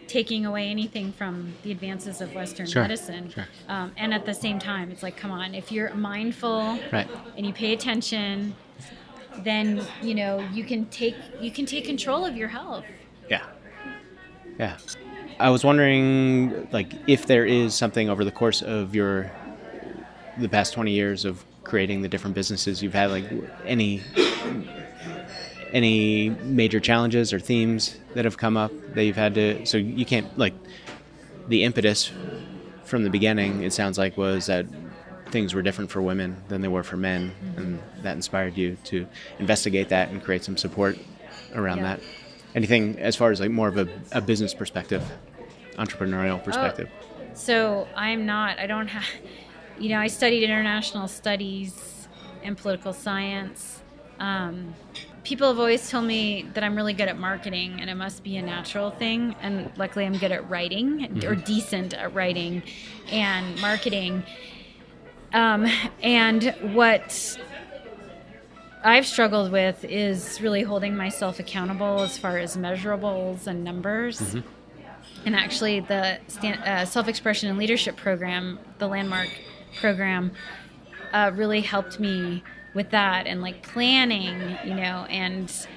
[0.07, 3.29] taking away anything from the advances of Western sure, medicine.
[3.29, 3.47] Sure.
[3.69, 7.07] Um, and at the same time, it's like, come on, if you're mindful right.
[7.37, 8.55] and you pay attention
[9.39, 12.85] then you know you can take you can take control of your health.
[13.29, 13.45] Yeah.
[14.59, 14.77] Yeah.
[15.39, 19.31] I was wondering like if there is something over the course of your
[20.37, 23.25] the past 20 years of creating the different businesses you've had like
[23.65, 24.01] any
[25.73, 30.05] any major challenges or themes that have come up that you've had to so you
[30.05, 30.53] can't like
[31.47, 32.11] the impetus
[32.83, 34.65] from the beginning it sounds like was that
[35.31, 39.07] things were different for women than they were for men, and that inspired you to
[39.39, 40.97] investigate that and create some support
[41.55, 41.95] around yeah.
[41.95, 42.01] that.
[42.53, 45.03] Anything as far as like more of a, a business perspective,
[45.77, 46.89] entrepreneurial oh, perspective?
[46.91, 48.59] Oh, so I'm not.
[48.59, 49.05] I don't have.
[49.79, 52.07] You know, I studied international studies
[52.43, 53.81] and political science.
[54.19, 54.75] Um,
[55.23, 58.37] people have always told me that I'm really good at marketing and it must be
[58.37, 59.35] a natural thing.
[59.41, 61.27] And luckily, I'm good at writing mm-hmm.
[61.27, 62.63] or decent at writing
[63.11, 64.23] and marketing.
[65.33, 65.65] Um,
[66.01, 67.37] and what
[68.83, 74.19] I've struggled with is really holding myself accountable as far as measurables and numbers.
[74.19, 74.47] Mm-hmm.
[75.25, 79.29] And actually, the uh, self expression and leadership program, the landmark
[79.79, 80.31] program,
[81.13, 85.67] uh, really helped me with that and like planning, you know, and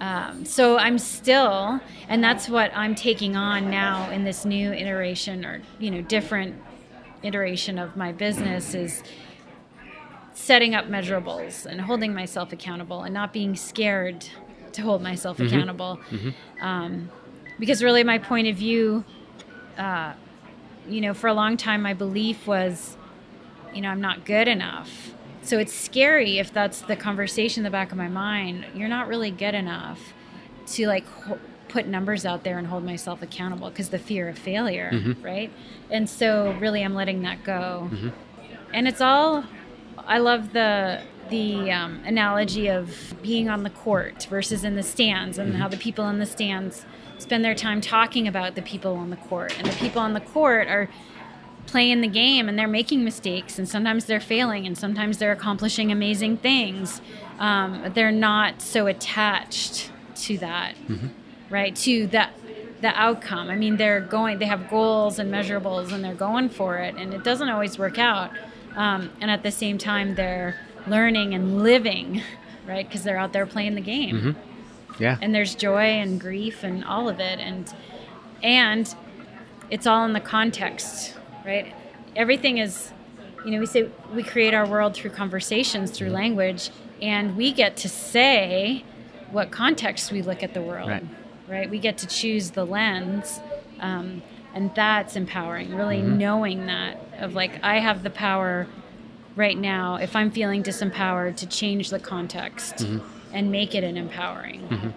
[0.00, 5.44] um, so I'm still, and that's what I'm taking on now in this new iteration
[5.44, 6.56] or, you know, different
[7.22, 9.02] iteration of my business is
[10.34, 14.26] setting up measurables and holding myself accountable and not being scared
[14.72, 15.54] to hold myself mm-hmm.
[15.54, 16.00] accountable.
[16.10, 16.64] Mm-hmm.
[16.64, 17.10] Um,
[17.58, 19.04] because really, my point of view,
[19.76, 20.14] uh,
[20.88, 22.96] you know, for a long time, my belief was,
[23.74, 25.14] you know, I'm not good enough.
[25.42, 28.66] So it's scary if that's the conversation in the back of my mind.
[28.74, 30.14] You're not really good enough
[30.68, 31.38] to like ho-
[31.70, 35.22] put numbers out there and hold myself accountable because the fear of failure, mm-hmm.
[35.22, 35.52] right?
[35.90, 37.88] And so really I'm letting that go.
[37.90, 38.08] Mm-hmm.
[38.74, 39.44] And it's all
[39.98, 45.38] I love the the um, analogy of being on the court versus in the stands
[45.38, 45.60] and mm-hmm.
[45.60, 46.84] how the people in the stands
[47.18, 50.20] spend their time talking about the people on the court and the people on the
[50.20, 50.88] court are
[51.66, 55.92] playing the game and they're making mistakes and sometimes they're failing and sometimes they're accomplishing
[55.92, 57.00] amazing things
[57.38, 61.06] um, they're not so attached to that mm-hmm
[61.50, 62.32] right to that
[62.80, 63.50] the outcome.
[63.50, 67.12] I mean they're going they have goals and measurables and they're going for it and
[67.12, 68.30] it doesn't always work out.
[68.76, 72.22] Um, and at the same time they're learning and living
[72.66, 74.16] right because they're out there playing the game.
[74.16, 75.02] Mm-hmm.
[75.02, 75.18] yeah.
[75.20, 77.72] And there's joy and grief and all of it and
[78.42, 78.94] and
[79.68, 81.74] it's all in the context right?
[82.16, 82.92] Everything is
[83.44, 86.16] you know we say we create our world through conversations through mm-hmm.
[86.16, 86.70] language
[87.02, 88.84] and we get to say
[89.30, 90.88] what context we look at the world.
[90.88, 91.04] Right
[91.50, 91.68] right?
[91.68, 93.40] We get to choose the lens.
[93.80, 94.22] Um,
[94.54, 96.18] and that's empowering, really mm-hmm.
[96.18, 98.66] knowing that of like, I have the power
[99.36, 103.06] right now, if I'm feeling disempowered, to change the context mm-hmm.
[103.32, 104.62] and make it an empowering.
[104.68, 104.90] Mm-hmm.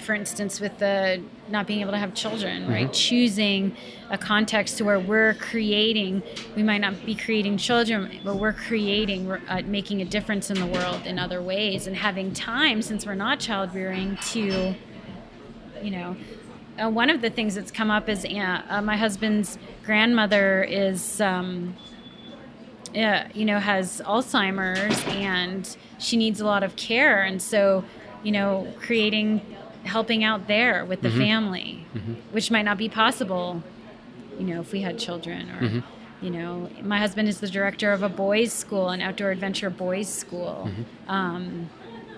[0.00, 2.72] for instance, with the not being able to have children, mm-hmm.
[2.72, 2.92] right?
[2.92, 3.76] Choosing
[4.10, 6.22] a context to where we're creating,
[6.56, 10.58] we might not be creating children, but we're creating, we're, uh, making a difference in
[10.58, 14.74] the world in other ways, and having time since we're not child rearing to,
[15.82, 16.16] you know,
[16.82, 21.20] uh, one of the things that's come up is uh, uh my husband's grandmother is.
[21.20, 21.76] Um,
[22.96, 27.22] uh, you know, has Alzheimer's and she needs a lot of care.
[27.22, 27.84] And so,
[28.22, 29.40] you know, creating,
[29.84, 31.18] helping out there with the mm-hmm.
[31.18, 32.14] family, mm-hmm.
[32.32, 33.62] which might not be possible,
[34.38, 35.60] you know, if we had children or.
[35.60, 35.80] Mm-hmm.
[36.22, 40.10] You know, my husband is the director of a boys' school, an outdoor adventure boys'
[40.10, 41.10] school, mm-hmm.
[41.10, 41.70] um,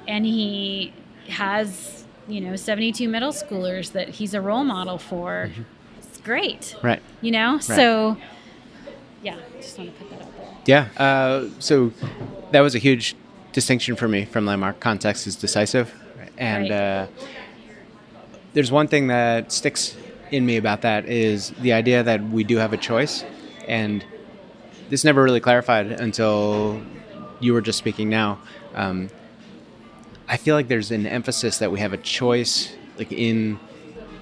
[0.08, 0.92] and he
[1.28, 5.50] has you know 72 middle schoolers that he's a role model for.
[5.50, 5.62] Mm-hmm.
[5.98, 7.02] It's great, right?
[7.20, 7.62] You know, right.
[7.62, 8.16] so
[9.22, 10.56] yeah, just want to put that out there.
[10.66, 10.88] Yeah.
[10.96, 11.92] Uh, so
[12.50, 13.16] that was a huge
[13.52, 14.80] distinction for me from Landmark.
[14.80, 15.94] Context is decisive.
[16.38, 16.72] And right.
[16.72, 17.06] uh,
[18.52, 19.96] there's one thing that sticks
[20.30, 23.24] in me about that is the idea that we do have a choice.
[23.68, 24.04] And
[24.88, 26.82] this never really clarified until
[27.40, 28.38] you were just speaking now.
[28.74, 29.08] Um,
[30.28, 33.58] I feel like there's an emphasis that we have a choice, like in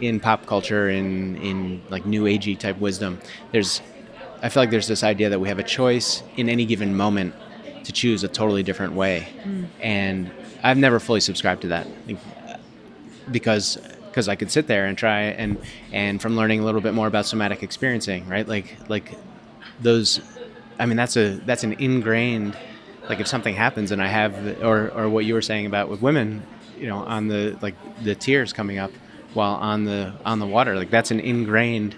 [0.01, 3.21] in pop culture, in in like new agey type wisdom.
[3.53, 3.81] There's
[4.43, 7.35] I feel like there's this idea that we have a choice in any given moment
[7.85, 9.67] to choose a totally different way, mm.
[9.81, 10.31] and
[10.63, 11.87] I've never fully subscribed to that
[13.31, 13.79] because
[14.11, 15.59] because I could sit there and try and
[15.93, 18.47] and from learning a little bit more about somatic experiencing, right?
[18.47, 19.15] Like like
[19.81, 20.21] those,
[20.79, 22.57] I mean that's a that's an ingrained
[23.11, 26.01] like if something happens and I have or or what you were saying about with
[26.01, 26.47] women,
[26.79, 28.93] you know, on the like the tears coming up
[29.35, 31.97] while on the on the water, like that's an ingrained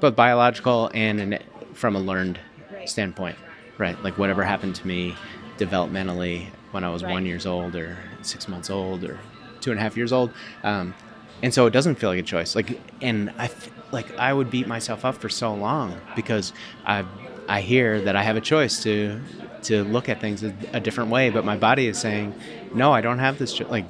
[0.00, 1.38] both biological and an
[1.74, 2.40] from a learned
[2.86, 3.36] standpoint,
[3.76, 4.02] right?
[4.02, 5.14] Like whatever happened to me
[5.58, 7.12] developmentally when I was right.
[7.12, 9.18] one years old or six months old or
[9.60, 10.30] two and a half years old.
[10.62, 10.94] Um,
[11.42, 12.56] and so it doesn't feel like a choice.
[12.56, 13.50] Like, and I,
[13.92, 16.54] like I would beat myself up for so long because
[16.86, 17.04] I,
[17.46, 19.20] I hear that I have a choice to,
[19.66, 22.34] to look at things a, a different way, but my body is saying,
[22.74, 23.52] no, I don't have this.
[23.52, 23.68] Cho-.
[23.68, 23.86] Like,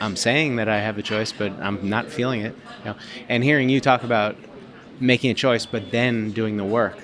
[0.00, 2.56] I'm saying that I have a choice, but I'm not feeling it.
[2.80, 2.96] You know?
[3.28, 4.36] And hearing you talk about
[5.00, 6.98] making a choice, but then doing the work,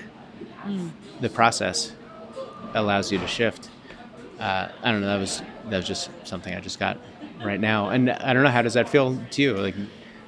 [0.63, 0.91] mm.
[1.21, 1.93] the process
[2.73, 3.69] allows you to shift.
[4.39, 5.07] Uh, I don't know.
[5.07, 6.97] That was that was just something I just got
[7.43, 9.53] right now, and I don't know how does that feel to you?
[9.53, 9.75] Like,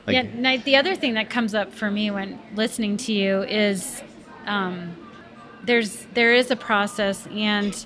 [0.06, 0.58] like yeah.
[0.58, 4.04] The other thing that comes up for me when listening to you is
[4.46, 4.96] um,
[5.64, 7.86] there's there is a process, and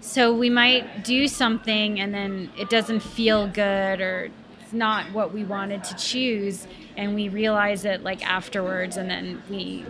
[0.00, 4.30] so we might do something, and then it doesn't feel good, or
[4.66, 6.66] it's not what we wanted to choose
[6.96, 9.84] and we realize it like afterwards and then we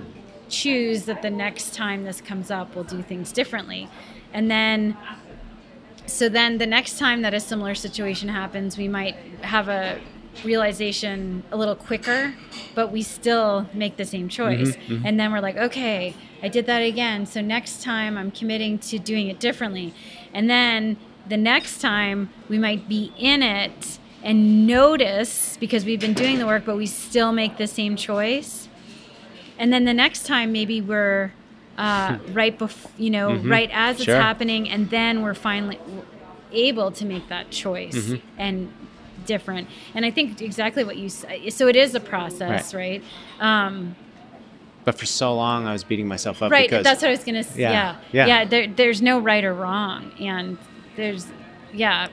[0.51, 3.89] choose that the next time this comes up we'll do things differently.
[4.35, 4.97] And then
[6.05, 9.99] so then the next time that a similar situation happens we might have a
[10.45, 12.35] realization a little quicker
[12.75, 15.07] but we still make the same choice mm-hmm, mm-hmm.
[15.07, 18.99] and then we're like okay i did that again so next time i'm committing to
[18.99, 19.95] doing it differently
[20.35, 20.97] and then
[21.29, 26.47] the next time we might be in it and notice because we've been doing the
[26.47, 28.69] work, but we still make the same choice.
[29.57, 31.33] And then the next time, maybe we're
[31.79, 33.51] uh, right before, you know, mm-hmm.
[33.51, 35.79] right as it's happening, and then we're finally
[36.51, 38.27] able to make that choice mm-hmm.
[38.39, 38.73] and
[39.27, 39.69] different.
[39.95, 41.51] And I think exactly what you say.
[41.51, 43.03] So it is a process, right?
[43.41, 43.65] right?
[43.67, 43.97] Um,
[44.85, 46.53] but for so long, I was beating myself up.
[46.53, 46.69] Right.
[46.71, 47.63] Because, that's what I was gonna say.
[47.63, 47.73] Yeah.
[47.73, 47.97] Yeah.
[48.13, 48.27] yeah.
[48.27, 50.57] yeah there, there's no right or wrong, and
[50.95, 51.27] there's
[51.73, 52.09] yeah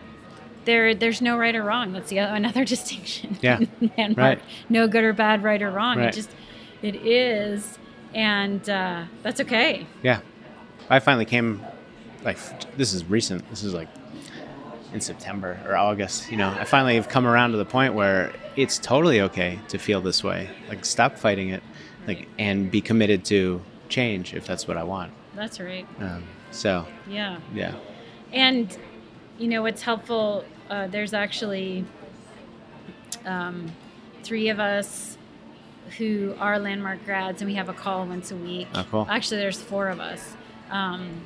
[0.66, 1.94] there there's no right or wrong.
[1.94, 3.38] That's the other, another distinction.
[3.42, 3.60] Yeah,
[4.16, 4.42] right.
[4.70, 5.98] No good or bad, right or wrong.
[5.98, 6.10] Right.
[6.10, 6.32] It just
[6.82, 7.78] it is,
[8.14, 9.86] and uh, that's okay.
[10.02, 10.22] Yeah,
[10.90, 11.64] I finally came.
[12.24, 12.38] Like
[12.78, 13.48] this is recent.
[13.50, 13.90] This is like
[14.94, 16.32] in September or August.
[16.32, 19.78] You know, I finally have come around to the point where it's totally okay to
[19.78, 20.50] feel this way.
[20.70, 21.64] Like stop fighting it,
[22.08, 25.12] like and be committed to change if that's what I want.
[25.36, 25.88] That's right.
[26.00, 27.76] Um, so yeah, yeah,
[28.32, 28.76] and
[29.40, 31.86] you know what's helpful uh, there's actually
[33.26, 33.72] um,
[34.24, 35.18] three of us
[35.98, 38.68] who are landmark grads, and we have a call once a week.
[38.74, 39.08] Oh, cool.
[39.10, 40.36] Actually, there's four of us,
[40.72, 41.22] um,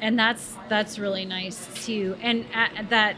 [0.00, 2.16] and that's that's really nice too.
[2.20, 3.16] And at, that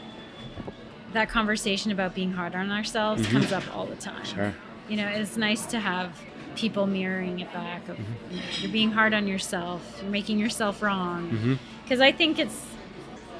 [1.12, 3.32] that conversation about being hard on ourselves mm-hmm.
[3.32, 4.24] comes up all the time.
[4.24, 4.54] Sure.
[4.88, 6.16] You know, it's nice to have
[6.56, 7.88] people mirroring it back.
[7.88, 8.30] Of mm-hmm.
[8.34, 9.98] you know, you're being hard on yourself.
[10.02, 11.58] You're making yourself wrong.
[11.82, 12.02] Because mm-hmm.
[12.02, 12.64] I think it's,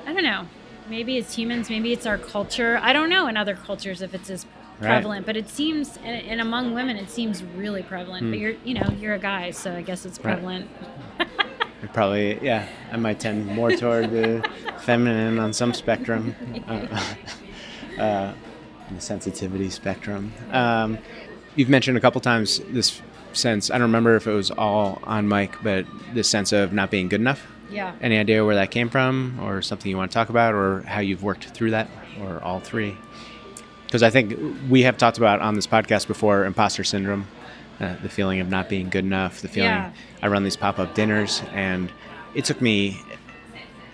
[0.07, 0.47] I don't know
[0.91, 2.79] maybe it's humans, maybe it's our culture.
[2.83, 4.45] I don't know in other cultures if it's as
[4.79, 5.27] prevalent, right.
[5.27, 8.27] but it seems, and, and, among women, it seems really prevalent.
[8.27, 8.31] Mm.
[8.31, 10.69] But you're, you know, you're a guy, so I guess it's prevalent.
[11.19, 11.29] Right.
[11.93, 12.69] Probably, yeah.
[12.93, 14.49] I might tend more toward the
[14.81, 16.35] feminine on some spectrum.
[16.67, 17.05] Uh,
[18.01, 18.35] uh,
[18.91, 20.33] the sensitivity spectrum.
[20.53, 20.99] Um,
[21.57, 23.01] you've mentioned a couple times this
[23.33, 23.71] sense.
[23.71, 27.09] I don't remember if it was all on mic, but this sense of not being
[27.09, 27.47] good enough.
[27.71, 27.95] Yeah.
[28.01, 31.01] Any idea where that came from, or something you want to talk about, or how
[31.01, 31.89] you've worked through that,
[32.21, 32.97] or all three?
[33.87, 34.37] Because I think
[34.69, 37.27] we have talked about on this podcast before imposter syndrome,
[37.81, 39.71] uh, the feeling of not being good enough, the feeling.
[39.71, 39.93] Yeah.
[40.23, 41.91] I run these pop up dinners, and
[42.35, 43.01] it took me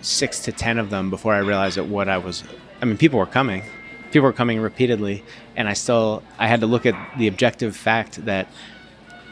[0.01, 2.45] six to ten of them before I realized that what I was.
[2.83, 3.63] I mean, people were coming,
[4.11, 5.25] people were coming repeatedly,
[5.55, 8.49] and I still I had to look at the objective fact that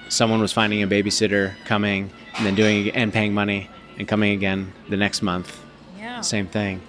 [0.08, 4.72] someone was finding a babysitter, coming, and then doing and paying money and coming again
[4.88, 5.60] the next month.
[5.98, 6.20] Yeah.
[6.20, 6.80] Same thing.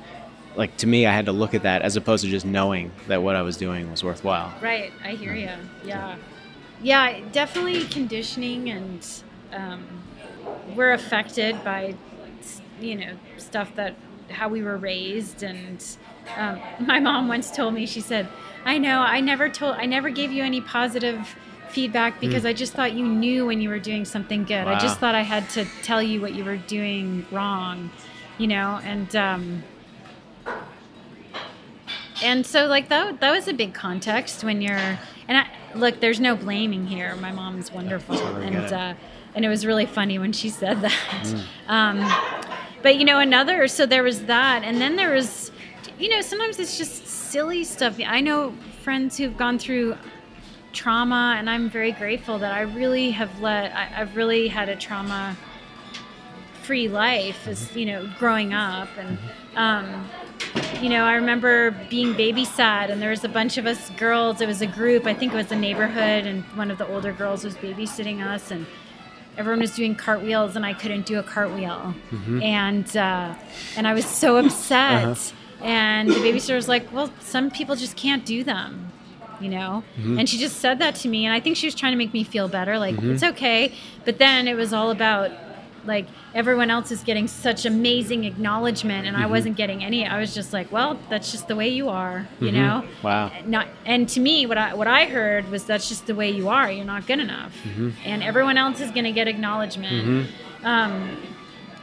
[0.56, 3.22] Like to me, I had to look at that as opposed to just knowing that
[3.22, 4.54] what I was doing was worthwhile.
[4.62, 4.92] Right.
[5.04, 5.46] I hear you.
[5.46, 5.58] Yeah.
[5.84, 6.16] Yeah.
[6.86, 9.08] Yeah, definitely conditioning, and
[9.52, 9.84] um,
[10.76, 11.96] we're affected by,
[12.80, 13.96] you know, stuff that
[14.30, 15.42] how we were raised.
[15.42, 15.84] And
[16.38, 18.30] um, my mom once told me, she said,
[18.66, 19.00] "I know.
[19.00, 19.78] I never told.
[19.78, 21.36] I never gave you any positive."
[21.70, 24.66] feedback because I just thought you knew when you were doing something good.
[24.66, 27.90] I just thought I had to tell you what you were doing wrong,
[28.38, 29.64] you know, and um
[32.24, 34.78] and so like that that was a big context when you're
[35.28, 35.48] and I
[35.78, 37.16] look there's no blaming here.
[37.16, 38.72] My mom's wonderful and it.
[38.74, 38.94] uh
[39.36, 41.46] and it was really funny when she said that.
[41.68, 42.06] Um
[42.82, 45.52] but you know another so there was that and then there was
[46.00, 48.00] you know sometimes it's just silly stuff.
[48.06, 48.54] I know
[48.84, 49.98] friends who've gone through
[50.72, 54.76] trauma and i'm very grateful that i really have let I, i've really had a
[54.76, 55.38] trauma
[56.64, 59.18] free life as you know growing up and
[59.56, 60.10] um,
[60.82, 64.42] you know i remember being babysat and there was a bunch of us girls.
[64.42, 67.14] It was a group i think it was a neighborhood and one of the older
[67.14, 68.66] girls was babysitting us and
[69.38, 71.96] everyone was doing cartwheels and i couldn't do a cartwheel.
[72.12, 72.42] Mm-hmm.
[72.42, 73.36] And uh,
[73.76, 75.06] and i was so upset.
[75.06, 75.36] Uh-huh.
[75.62, 78.92] And the babysitter was like well some people just can't do them
[79.42, 79.84] you know?
[79.98, 80.20] Mm-hmm.
[80.20, 82.14] And she just said that to me and i think she was trying to make
[82.14, 83.14] me feel better like mm-hmm.
[83.14, 83.74] it's okay.
[84.04, 85.32] But then it was all about
[85.86, 90.06] like everyone else is getting such amazing acknowledgement and i wasn't getting any.
[90.08, 92.84] I was just like well that's just the way you are you know?
[93.04, 93.32] Wow.
[93.46, 96.50] not and to me what i what i heard was that's just the way you
[96.50, 97.54] are you're not good enough.
[98.06, 100.30] And everyone else is going to get acknowledgement.
[100.64, 101.18] Um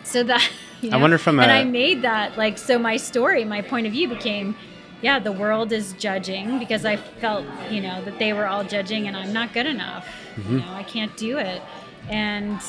[0.04, 0.42] so that
[0.80, 3.86] you I wonder from and a- I made that like so my story my point
[3.86, 4.56] of view became
[5.00, 9.06] yeah the world is judging because I felt you know that they were all judging
[9.06, 10.06] and I'm not good enough.
[10.34, 10.52] Mm-hmm.
[10.54, 11.62] you know I can't do it.
[12.08, 12.60] And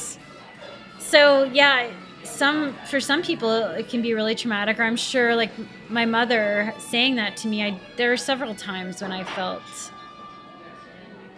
[1.14, 1.92] so yeah
[2.24, 5.52] some for some people it can be really traumatic or I'm sure like
[5.88, 9.62] my mother saying that to me I there are several times when I felt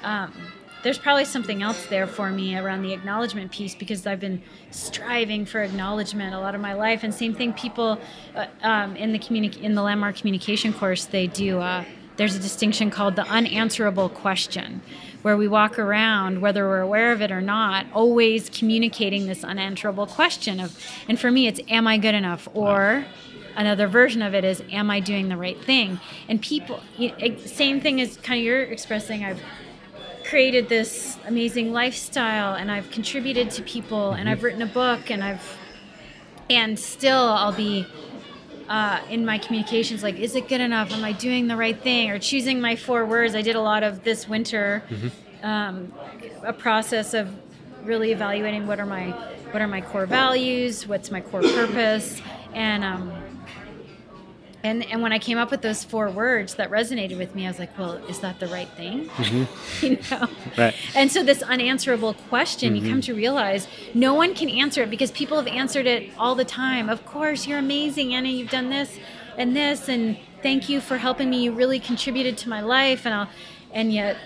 [0.01, 0.31] um,
[0.83, 5.45] there's probably something else there for me around the acknowledgement piece because I've been striving
[5.45, 7.03] for acknowledgement a lot of my life.
[7.03, 7.99] And same thing, people
[8.35, 11.59] uh, um, in the communi- in the landmark communication course, they do.
[11.59, 11.83] Uh,
[12.17, 14.81] there's a distinction called the unanswerable question,
[15.25, 20.05] where we walk around, whether we're aware of it or not, always communicating this unanswerable
[20.05, 20.79] question of.
[21.09, 22.47] And for me, it's Am I good enough?
[22.53, 23.03] Or
[23.55, 25.97] another version of it is am i doing the right thing
[26.27, 26.81] and people
[27.45, 29.41] same thing as kind of you're expressing i've
[30.25, 34.27] created this amazing lifestyle and i've contributed to people and mm-hmm.
[34.27, 35.57] i've written a book and i've
[36.49, 37.87] and still i'll be
[38.69, 40.91] uh, in my communications like is it good enough?
[40.91, 42.09] Am i doing the right thing?
[42.09, 43.35] Or choosing my four words.
[43.35, 44.83] I did a lot of this winter
[45.43, 45.93] um,
[46.43, 47.33] a process of
[47.83, 49.11] really evaluating what are my
[49.51, 50.87] what are my core values?
[50.87, 52.21] What's my core purpose?
[52.53, 53.13] And um,
[54.65, 57.49] and and when I came up with those four words that resonated with me, I
[57.49, 59.07] was like, well, is that the right thing?
[59.09, 59.85] Mm-hmm.
[59.85, 60.27] you know.
[60.57, 60.73] Right.
[60.95, 62.99] And so this unanswerable question, you come mm-hmm.
[63.01, 66.89] to realize no one can answer it because people have answered it all the time.
[66.89, 68.29] Of course, you're amazing, Anna.
[68.29, 68.97] You've done this
[69.37, 71.43] and this, and thank you for helping me.
[71.43, 73.29] You really contributed to my life, and I'll,
[73.71, 74.17] and yet.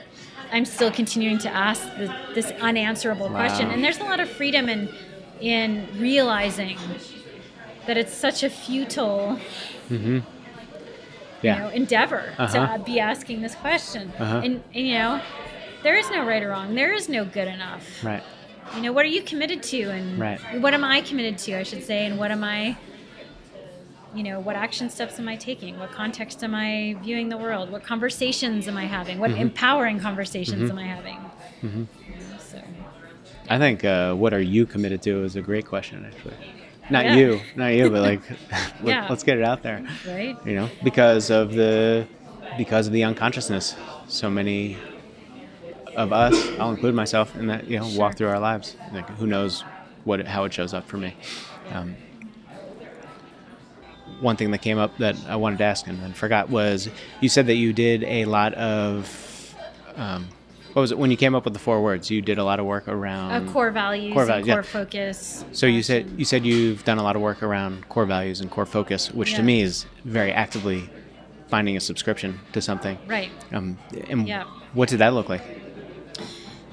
[0.51, 4.67] I'm still continuing to ask the, this unanswerable question, and there's a lot of freedom
[4.67, 4.89] in
[5.39, 6.75] in realizing
[7.85, 9.39] that it's such a futile
[9.89, 10.23] you
[11.41, 11.59] Yeah.
[11.59, 12.57] know, endeavor to Uh-huh.
[12.59, 14.11] uh, be asking this question.
[14.19, 14.41] Uh-huh.
[14.43, 15.21] And, and, you know,
[15.83, 16.75] there is no right or wrong.
[16.75, 18.03] There is no good enough.
[18.03, 18.23] Right.
[18.75, 19.89] You know, what are you committed to?
[19.89, 20.39] And Right.
[20.61, 22.05] what am I committed to, I should say?
[22.05, 22.75] And what am I,
[24.13, 25.79] you know, what action steps am I taking?
[25.79, 27.71] What context am I viewing the world?
[27.71, 29.19] What conversations am I having?
[29.19, 31.17] What empowering conversations am I having?
[31.63, 31.87] You know,
[32.37, 32.61] so,
[33.49, 36.33] I think uh, what are you committed to is a great question, actually.
[36.89, 37.15] Not Yeah.
[37.15, 38.21] you, not you, but like,
[38.83, 39.07] let, Yeah.
[39.09, 39.83] let's get it out there.
[40.07, 40.37] right?
[40.45, 42.07] You know, because of the
[42.57, 43.75] because of the unconsciousness.
[44.07, 44.77] So many
[45.95, 47.67] of us, I'll include myself in that.
[47.69, 48.75] You know, walk through our lives.
[48.91, 49.61] Like, who knows
[50.03, 51.15] what how it shows up for me.
[51.71, 51.95] Um,
[54.19, 56.89] one thing that came up that I wanted to ask and then forgot was
[57.21, 59.55] you said that you did a lot of
[59.95, 60.27] um,
[60.73, 62.09] what was it when you came up with the four words?
[62.11, 64.61] You did a lot of work around uh, core values, core values, core yeah.
[64.61, 65.45] focus.
[65.51, 68.49] So you said you said you've done a lot of work around core values and
[68.51, 70.89] core focus, which to me is very actively
[71.49, 72.97] finding a subscription to something.
[73.07, 73.31] right.
[73.51, 74.43] Um, and Yeah.
[74.73, 75.41] what did that look like?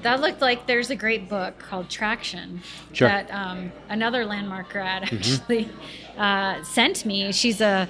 [0.03, 2.61] That looked like there's a great book called Traction
[2.93, 3.07] Sure.
[3.07, 5.69] that um, another landmark grad actually
[6.17, 7.31] uh, sent me.
[7.31, 7.89] She's a,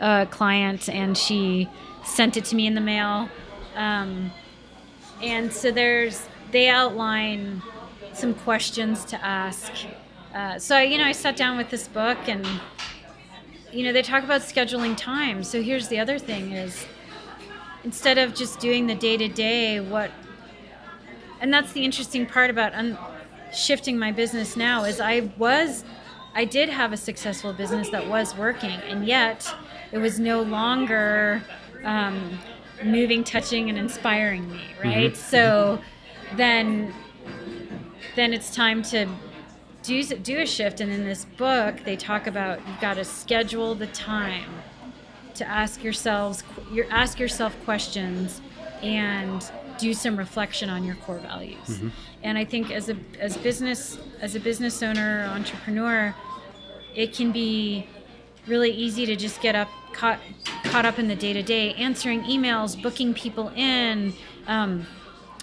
[0.00, 1.68] a client and she
[2.04, 3.30] sent it to me in the mail.
[3.74, 4.30] Um,
[5.22, 7.62] and so there's they outline
[8.12, 9.72] some questions to ask.
[10.34, 12.46] Uh, so you know, I sat down with this book and
[13.72, 15.42] you know they talk about scheduling time.
[15.44, 16.86] So here's the other thing: is
[17.84, 20.10] instead of just doing the day to day, what
[21.40, 22.98] and that's the interesting part about un-
[23.52, 25.84] shifting my business now is i was
[26.34, 29.50] i did have a successful business that was working and yet
[29.92, 31.42] it was no longer
[31.84, 32.38] um,
[32.84, 34.88] moving touching and inspiring me mm-hmm.
[34.88, 35.12] right?
[35.12, 35.30] Mm-hmm.
[35.30, 35.80] So
[36.36, 36.94] then
[38.16, 39.06] then it's time to
[39.82, 40.80] do do a shift.
[40.80, 44.50] And in this book they talk about you've got to schedule the time
[45.34, 48.40] to ask yourselves your ask yourself questions
[48.82, 51.58] and do some reflection on your core values.
[51.66, 51.88] Mm-hmm.
[52.22, 56.14] And I think as a as business as a business owner entrepreneur,
[56.94, 57.86] it can be
[58.48, 60.18] really easy to just get up caught
[60.64, 64.12] caught up in the day to day, answering emails, booking people in,
[64.46, 64.86] um,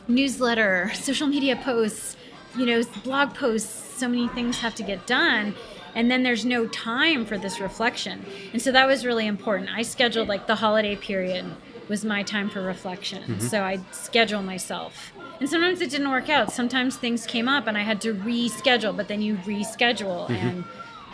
[0.07, 2.15] newsletter, social media posts,
[2.57, 3.97] you know, blog posts.
[3.97, 5.55] So many things have to get done.
[5.95, 8.25] And then there's no time for this reflection.
[8.51, 9.69] And so that was really important.
[9.73, 11.45] I scheduled like the holiday period
[11.87, 13.39] was my time for reflection.
[13.39, 15.13] So I schedule myself.
[15.39, 16.51] And sometimes it didn't work out.
[16.51, 20.65] Sometimes things came up and I had to reschedule, but then you reschedule and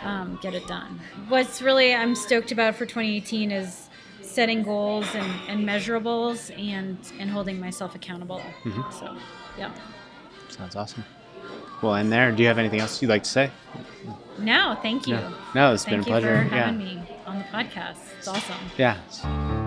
[0.04, 1.00] um, get it done.
[1.28, 3.88] What's really I'm stoked about for 2018 is
[4.20, 8.40] setting goals and, and measurables and and holding myself accountable.
[8.92, 9.16] So,
[9.58, 9.72] yeah.
[10.48, 11.04] Sounds awesome.
[11.82, 13.50] Well, in there, do you have anything else you'd like to say?
[14.38, 15.16] No, thank you.
[15.16, 16.48] No, no it's Thank been a you pleasure.
[16.48, 17.96] for yeah, having me on the podcast.
[18.18, 18.56] It's awesome.
[18.78, 19.61] yeah.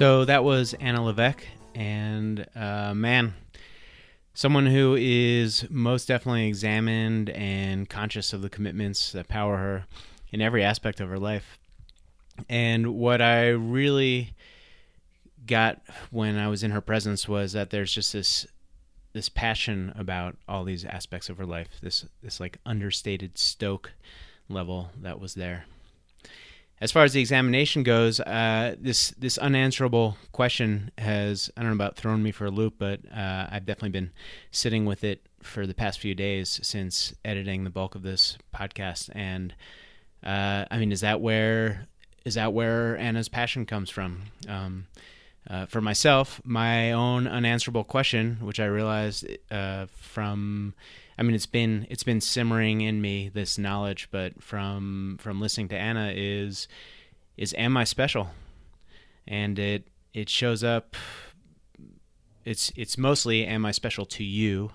[0.00, 1.44] So that was Anna Levesque,
[1.74, 3.34] and uh, man,
[4.32, 9.84] someone who is most definitely examined and conscious of the commitments that power her
[10.30, 11.58] in every aspect of her life.
[12.48, 14.32] And what I really
[15.46, 18.46] got when I was in her presence was that there's just this
[19.12, 21.68] this passion about all these aspects of her life.
[21.82, 23.92] This this like understated stoke
[24.48, 25.66] level that was there.
[26.80, 31.74] As far as the examination goes, uh, this this unanswerable question has I don't know
[31.74, 34.12] about thrown me for a loop, but uh, I've definitely been
[34.50, 39.10] sitting with it for the past few days since editing the bulk of this podcast.
[39.14, 39.54] And
[40.24, 41.86] uh, I mean, is that where
[42.24, 44.22] is that where Anna's passion comes from?
[44.48, 44.86] Um,
[45.48, 50.74] uh, for myself, my own unanswerable question, which I realized uh, from,
[51.20, 55.68] I mean, it's been it's been simmering in me this knowledge, but from from listening
[55.68, 56.66] to Anna is
[57.36, 58.30] is am I special?
[59.28, 60.96] And it it shows up.
[62.46, 64.70] It's it's mostly am I special to you,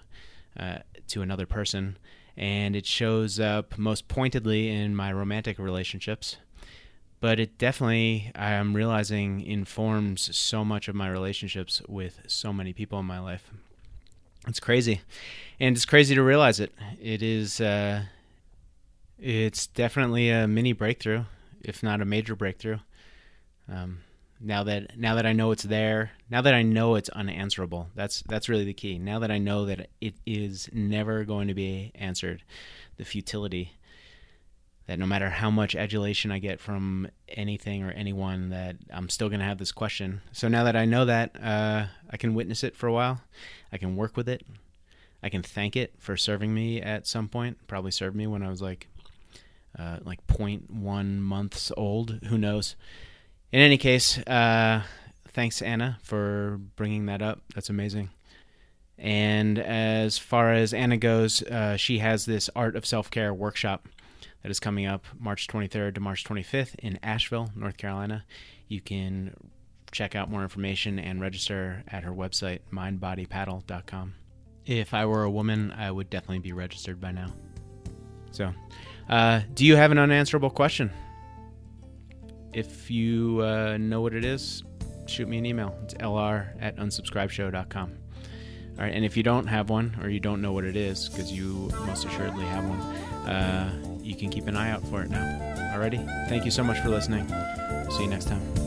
[0.57, 0.77] uh,
[1.07, 1.97] to another person,
[2.37, 6.37] and it shows up most pointedly in my romantic relationships
[7.21, 12.99] but it definitely I'm realizing informs so much of my relationships with so many people
[12.99, 13.49] in my life.
[14.47, 15.01] It's crazy,
[15.59, 16.71] and it's crazy to realize it.
[17.01, 17.59] It is.
[17.59, 18.03] Uh,
[19.17, 21.23] it's definitely a mini breakthrough,
[21.61, 22.79] if not a major breakthrough.
[23.71, 23.99] Um,
[24.39, 28.23] now that now that I know it's there, now that I know it's unanswerable, that's
[28.27, 28.99] that's really the key.
[28.99, 32.43] Now that I know that it is never going to be answered,
[32.97, 33.71] the futility
[34.87, 39.29] that no matter how much adulation I get from anything or anyone, that I'm still
[39.29, 40.21] going to have this question.
[40.31, 43.21] So now that I know that, uh, I can witness it for a while.
[43.75, 44.41] I can work with it.
[45.21, 47.57] I can thank it for serving me at some point.
[47.67, 48.87] Probably served me when I was like,
[49.77, 52.19] uh, like 0.1 months old.
[52.29, 52.77] Who knows?
[53.51, 54.83] In any case, uh,
[55.27, 57.41] thanks Anna for bringing that up.
[57.53, 58.11] That's amazing.
[58.97, 63.89] And as far as Anna goes, uh, she has this art of self care workshop
[64.41, 68.23] that is coming up March 23rd to March 25th in Asheville, North Carolina.
[68.69, 69.35] You can
[69.95, 74.13] check out more information and register at her website, mindbodypaddle.com.
[74.65, 77.31] If I were a woman, I would definitely be registered by now.
[78.31, 78.53] So,
[79.07, 80.91] uh, do you have an unanswerable question?
[82.51, 84.63] If you uh, know what it is,
[85.05, 85.77] shoot me an email.
[85.83, 87.97] It's lr at unsubscribeshow.com.
[88.77, 91.07] All right, and if you don't have one or you don't know what it is,
[91.07, 92.81] because you most assuredly have one,
[93.29, 95.23] uh, you can keep an eye out for it now.
[95.73, 96.05] Alrighty?
[96.27, 97.25] Thank you so much for listening.
[97.91, 98.64] See you next time.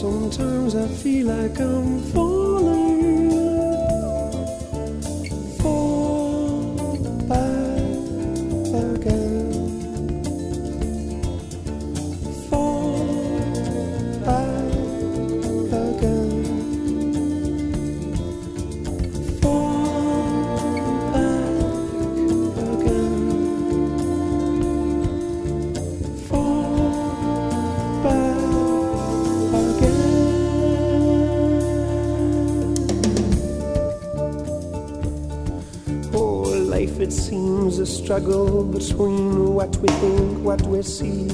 [0.00, 2.89] Sometimes I feel like I'm falling,
[38.20, 41.28] struggle between what we think, what we see.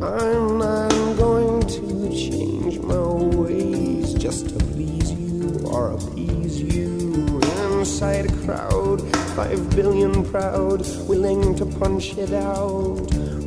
[0.00, 3.02] I'm not going to change my
[3.36, 7.40] ways just to please you or appease you.
[7.78, 9.00] Inside a crowd,
[9.34, 13.00] five billion proud, willing to punch it out.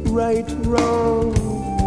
[0.10, 1.32] Right, wrong,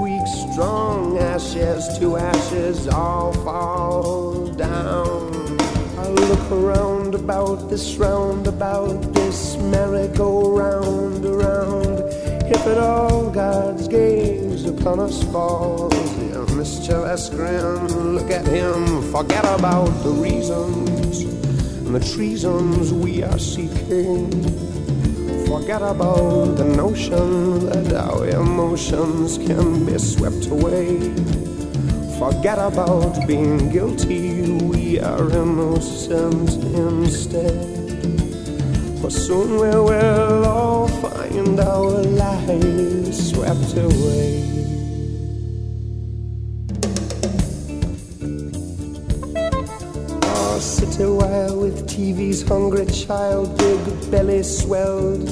[0.00, 5.60] weak, strong, ashes to ashes, all fall down.
[5.98, 12.00] I look around about this roundabout, this merry-go-round around.
[12.50, 15.92] If at all God's gaze upon us falls,
[16.32, 23.38] a mischievous grin, look at him, forget about the reasons and the treasons we are
[23.38, 24.30] seeking.
[25.48, 31.12] Forget about the notion that our emotions can be swept away.
[32.18, 37.52] Forget about being guilty, are innocent instead.
[39.00, 41.90] For soon we will all find our
[42.24, 44.42] lives swept away.
[50.22, 55.28] Our city wire with TV's hungry child, big belly swelled.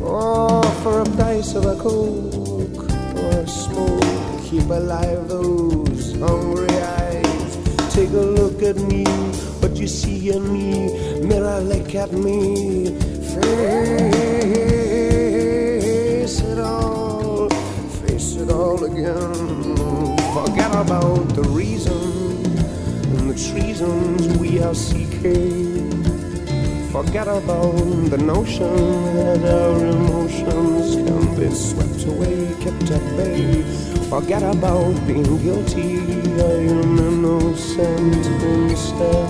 [0.00, 6.73] Oh, for a price of a coke or a smoke, keep alive those hungry.
[7.94, 9.04] Take a look at me,
[9.62, 12.98] what you see in me, mirror look at me.
[16.18, 17.48] Face it all,
[18.02, 20.16] face it all again.
[20.34, 22.44] Forget about the reason
[23.14, 26.02] and the treasons we are seeking.
[26.90, 27.76] Forget about
[28.10, 28.74] the notion
[29.14, 30.93] that our emotions
[31.36, 33.62] be swept away, kept at bay.
[34.08, 35.98] Forget about being guilty,
[36.40, 39.28] I am innocent instead.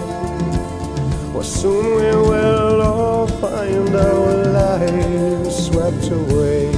[1.33, 6.71] Well, soon we will all find our lives swept away.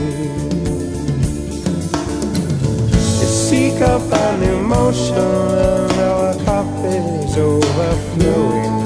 [3.20, 8.76] You seek up an emotion and our cup is overflowing.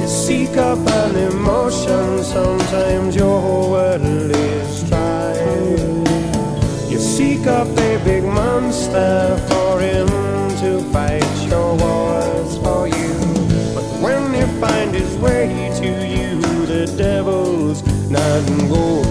[0.00, 4.21] You seek up an emotion, sometimes your whole world
[8.52, 10.06] monster for him
[10.60, 13.14] to fight your wars for you.
[13.74, 19.01] But when you find his way to you, the devil's not going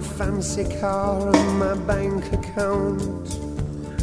[0.00, 3.38] my fancy car and my bank account.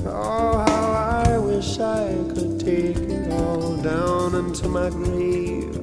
[0.06, 5.76] Oh, how I wish I could take it all down into my grave.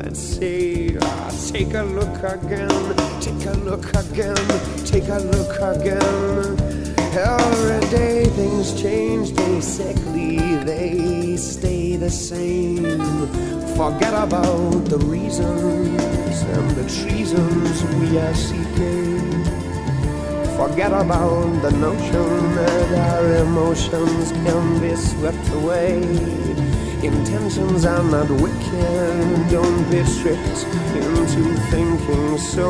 [0.00, 4.46] I'd say, ah, take a look again, take a look again,
[4.84, 6.96] take a look again.
[7.16, 13.00] Every day things change, basically they stay the same.
[13.74, 19.15] Forget about the reasons and the treasons we are seeking.
[20.56, 26.00] Forget about the notion that our emotions can be swept away.
[27.02, 30.64] Intentions are not wicked, don't be tricked
[30.96, 32.68] into thinking so.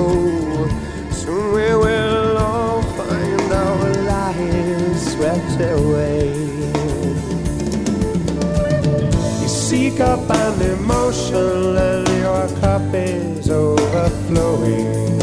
[1.13, 6.35] Soon we will all find our lives swept away.
[9.41, 15.16] You seek up an emotion and your cup is overflowing.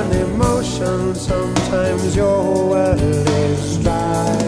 [0.00, 4.38] You emotion, sometimes your world is dry.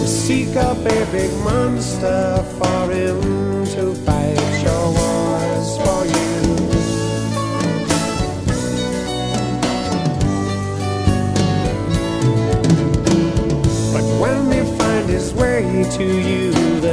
[0.00, 3.20] We seek up a big monster for him
[3.74, 6.30] to fight your wars for you.
[13.92, 16.45] But when he find his way to you,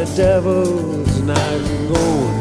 [0.06, 2.33] devil's not going.